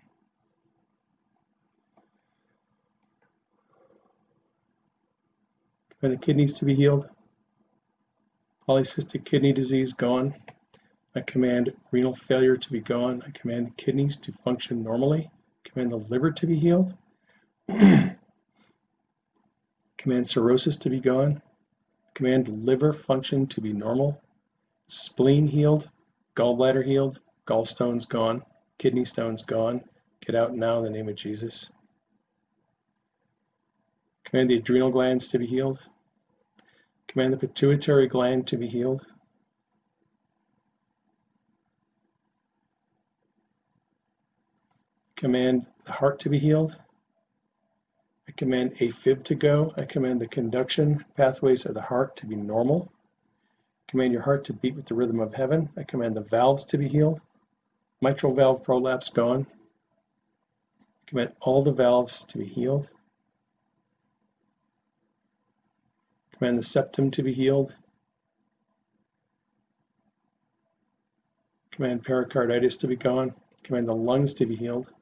[5.99, 7.10] Command the kidneys to be healed.
[8.68, 10.34] Polycystic kidney disease gone.
[11.16, 13.24] I command renal failure to be gone.
[13.26, 15.30] I command kidneys to function normally.
[15.64, 16.95] Command the liver to be healed.
[19.97, 21.41] command cirrhosis to be gone.
[22.13, 24.22] Command liver function to be normal.
[24.88, 25.89] Spleen healed.
[26.36, 27.20] Gallbladder healed.
[27.45, 28.43] Gallstones gone.
[28.78, 29.84] Kidney stones gone.
[30.26, 31.72] Get out now in the name of Jesus.
[34.26, 35.80] Command the adrenal glands to be healed.
[37.07, 39.05] Command the pituitary gland to be healed.
[45.16, 46.76] Command the heart to be healed.
[48.38, 49.71] Command AFib to go.
[49.77, 52.91] I command the conduction pathways of the heart to be normal.
[52.91, 55.69] I Command your heart to beat with the rhythm of heaven.
[55.77, 57.21] I command the valves to be healed.
[58.01, 59.47] Mitral valve prolapse gone.
[60.81, 62.89] I Command all the valves to be healed.
[66.33, 67.73] I Command the septum to be healed.
[71.71, 73.33] Command pericarditis to be gone.
[73.63, 74.93] Command the lungs to be healed.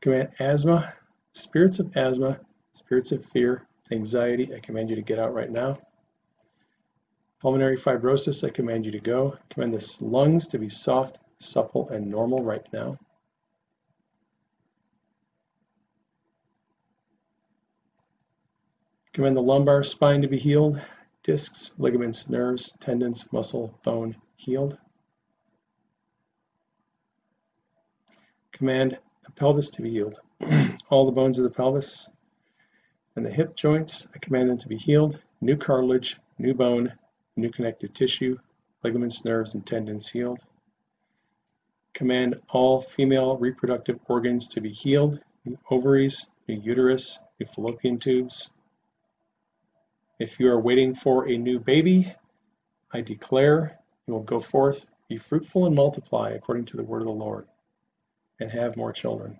[0.00, 0.94] Command asthma,
[1.32, 2.40] spirits of asthma,
[2.72, 5.78] spirits of fear, anxiety, I command you to get out right now.
[7.40, 9.36] Pulmonary fibrosis, I command you to go.
[9.50, 12.98] Command the lungs to be soft, supple, and normal right now.
[19.12, 20.82] Command the lumbar spine to be healed,
[21.22, 24.78] discs, ligaments, nerves, tendons, muscle, bone healed.
[28.52, 30.20] Command the pelvis to be healed.
[30.90, 32.08] All the bones of the pelvis
[33.16, 35.22] and the hip joints, I command them to be healed.
[35.40, 36.92] New cartilage, new bone,
[37.36, 38.38] new connective tissue,
[38.82, 40.44] ligaments, nerves, and tendons healed.
[41.92, 45.22] Command all female reproductive organs to be healed.
[45.44, 48.50] New ovaries, new uterus, new fallopian tubes,
[50.20, 52.04] if you are waiting for a new baby,
[52.92, 57.06] I declare you will go forth, be fruitful and multiply according to the word of
[57.06, 57.48] the Lord,
[58.40, 59.38] and have more children.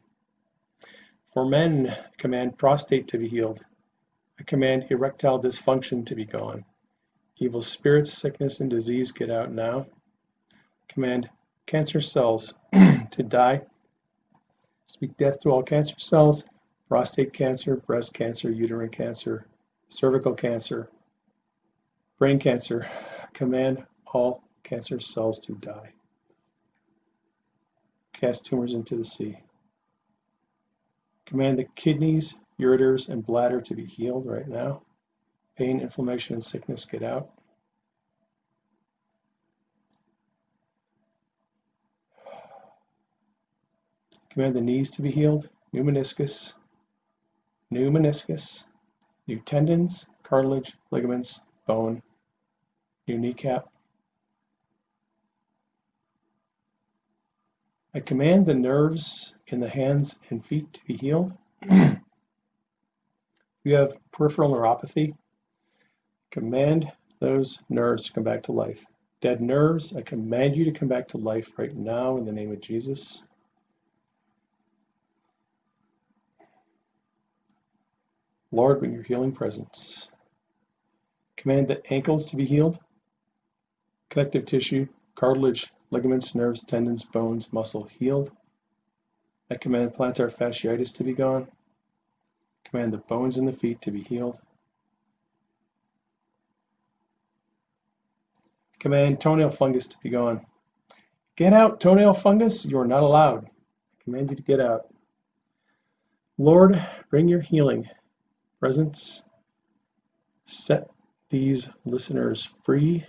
[1.32, 3.64] For men, command prostate to be healed.
[4.38, 6.64] I command erectile dysfunction to be gone.
[7.38, 9.86] Evil spirits, sickness, and disease get out now.
[10.88, 11.30] Command
[11.66, 13.62] cancer cells to die.
[14.86, 16.44] Speak death to all cancer cells,
[16.88, 19.46] prostate cancer, breast cancer, uterine cancer,
[19.88, 20.90] cervical cancer,
[22.18, 22.86] brain cancer,
[23.32, 25.92] command all cancer cells to die.
[28.20, 29.36] Cast tumors into the sea.
[31.24, 34.82] Command the kidneys, ureters, and bladder to be healed right now.
[35.56, 37.30] Pain, inflammation, and sickness get out.
[44.30, 45.48] Command the knees to be healed.
[45.72, 46.54] New meniscus.
[47.70, 48.66] New meniscus
[49.30, 52.02] new tendons, cartilage, ligaments, bone,
[53.06, 53.68] new kneecap.
[57.92, 61.36] I command the nerves in the hands and feet to be healed.
[63.64, 65.14] you have peripheral neuropathy.
[66.30, 68.86] Command those nerves to come back to life.
[69.20, 72.52] Dead nerves, I command you to come back to life right now in the name
[72.52, 73.26] of Jesus.
[78.52, 80.10] Lord, bring your healing presence.
[81.36, 82.78] Command the ankles to be healed,
[84.10, 88.30] connective tissue, cartilage, ligaments, nerves, tendons, bones, muscle healed.
[89.50, 91.48] I command plantar fasciitis to be gone.
[92.64, 94.40] Command the bones in the feet to be healed.
[98.78, 100.40] Command toenail fungus to be gone.
[101.36, 102.64] Get out, toenail fungus.
[102.64, 103.46] You are not allowed.
[103.46, 104.86] I command you to get out.
[106.38, 106.74] Lord,
[107.10, 107.86] bring your healing
[108.60, 109.24] presence.
[110.44, 110.88] Set
[111.28, 113.04] these listeners free,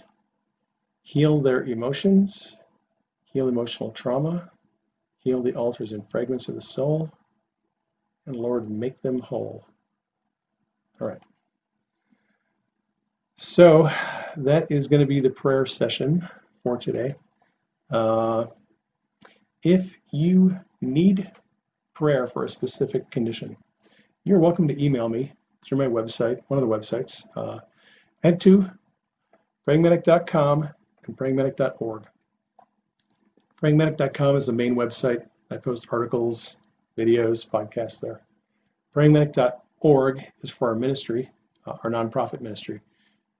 [1.01, 2.57] heal their emotions,
[3.31, 4.51] heal emotional trauma,
[5.17, 7.11] heal the alters and fragments of the soul,
[8.25, 9.65] and Lord, make them whole.
[10.99, 11.21] All right.
[13.35, 13.89] So
[14.37, 16.27] that is going to be the prayer session
[16.61, 17.15] for today.
[17.89, 18.45] Uh,
[19.63, 21.31] if you need
[21.93, 23.57] prayer for a specific condition,
[24.23, 27.27] you're welcome to email me through my website, one of the websites.
[27.35, 27.59] Uh,
[28.23, 28.69] head to
[29.67, 30.67] prayingmedic.com
[31.07, 32.07] and prayingmedic.org.
[33.61, 35.23] Prayingmedic.com is the main website.
[35.51, 36.57] I post articles,
[36.97, 38.21] videos, podcasts there.
[38.95, 41.29] Prayingmedic.org is for our ministry,
[41.67, 42.81] uh, our nonprofit ministry.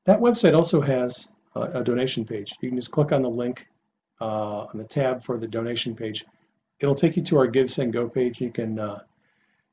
[0.05, 2.53] That website also has uh, a donation page.
[2.61, 3.67] You can just click on the link
[4.19, 6.23] uh, on the tab for the donation page.
[6.79, 8.41] It'll take you to our Give Send Go page.
[8.41, 8.99] You can uh,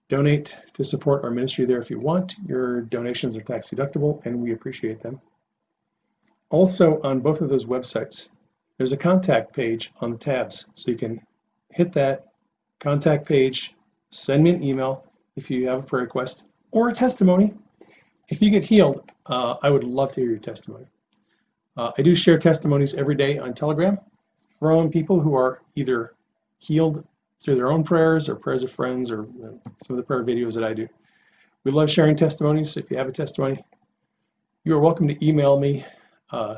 [0.09, 2.37] donate to support our ministry there if you want.
[2.47, 5.21] Your donations are tax deductible and we appreciate them.
[6.51, 8.31] Also, on both of those websites,
[8.79, 10.69] there's a contact page on the tabs.
[10.75, 11.21] So you can
[11.71, 12.29] hit that
[12.81, 13.75] contact page,
[14.11, 15.05] send me an email
[15.37, 17.53] if you have a prayer request or a testimony.
[18.31, 20.87] If you get healed, uh, I would love to hear your testimony.
[21.77, 23.99] Uh, I do share testimonies every day on Telegram
[24.59, 26.15] from people who are either
[26.59, 27.07] healed
[27.41, 30.55] through their own prayers or prayers of friends or uh, some of the prayer videos
[30.55, 30.89] that I do.
[31.65, 32.77] We love sharing testimonies.
[32.77, 33.63] If you have a testimony,
[34.65, 35.85] you are welcome to email me.
[36.31, 36.57] Uh,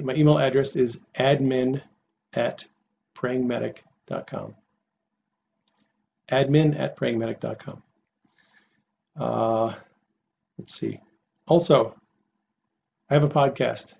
[0.00, 1.82] my email address is admin
[2.34, 2.66] at
[3.14, 4.54] prayingmedic.com.
[6.30, 7.82] Admin at prayingmedic.com.
[9.16, 9.74] Uh,
[10.58, 10.98] let's see.
[11.46, 11.94] Also,
[13.10, 13.98] I have a podcast.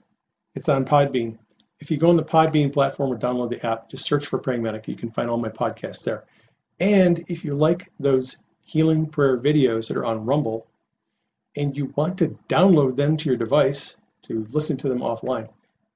[0.55, 1.38] It's on Podbean.
[1.80, 4.62] If you go on the Podbean platform or download the app, just search for Praying
[4.62, 4.88] Medic.
[4.88, 6.24] You can find all my podcasts there.
[6.80, 10.66] And if you like those healing prayer videos that are on Rumble
[11.57, 15.49] and you want to download them to your device to listen to them offline,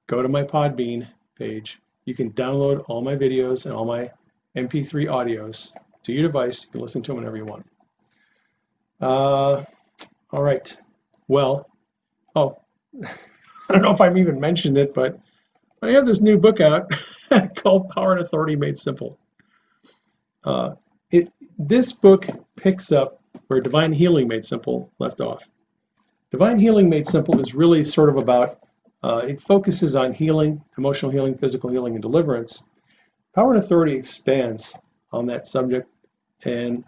[0.07, 1.79] go to my Podbean page.
[2.05, 4.09] You can download all my videos and all my
[4.55, 6.65] MP3 audios to your device.
[6.65, 7.65] You can listen to them whenever you want.
[8.99, 9.63] Uh,
[10.31, 10.75] all right.
[11.27, 11.69] Well,
[12.35, 12.57] oh,
[13.03, 15.19] I don't know if I've even mentioned it, but
[15.81, 16.89] I have this new book out
[17.55, 19.19] called Power and Authority Made Simple.
[20.43, 20.75] Uh,
[21.11, 25.43] it, this book picks up where Divine Healing Made Simple left off.
[26.31, 28.59] Divine Healing Made Simple is really sort of about,
[29.03, 32.63] uh, it focuses on healing, emotional healing, physical healing, and deliverance.
[33.35, 34.75] Power and Authority expands
[35.11, 35.87] on that subject
[36.45, 36.83] and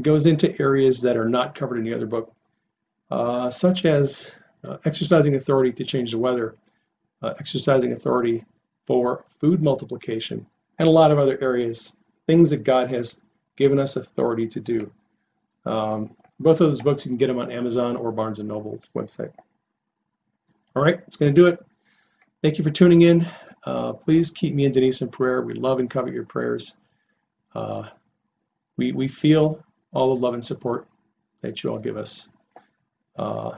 [0.00, 2.34] goes into areas that are not covered in the other book,
[3.10, 6.56] uh, such as uh, exercising authority to change the weather,
[7.22, 8.44] uh, exercising authority
[8.86, 10.46] for food multiplication,
[10.78, 11.96] and a lot of other areas,
[12.26, 13.20] things that God has
[13.56, 14.90] given us authority to do.
[15.64, 18.90] Um, both of those books, you can get them on Amazon or Barnes & Noble's
[18.96, 19.32] website.
[20.74, 21.64] All right, that's going to do it.
[22.42, 23.26] Thank you for tuning in.
[23.64, 25.42] Uh, please keep me and Denise in prayer.
[25.42, 26.76] We love and covet your prayers.
[27.54, 27.88] Uh,
[28.76, 30.88] we, we feel all the love and support
[31.40, 32.28] that you all give us.
[33.16, 33.52] Uh,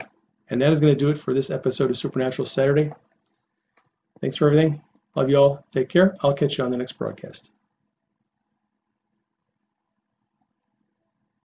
[0.49, 2.91] and that is going to do it for this episode of Supernatural Saturday.
[4.21, 4.81] Thanks for everything.
[5.15, 5.65] Love you all.
[5.71, 6.15] Take care.
[6.21, 7.51] I'll catch you on the next broadcast.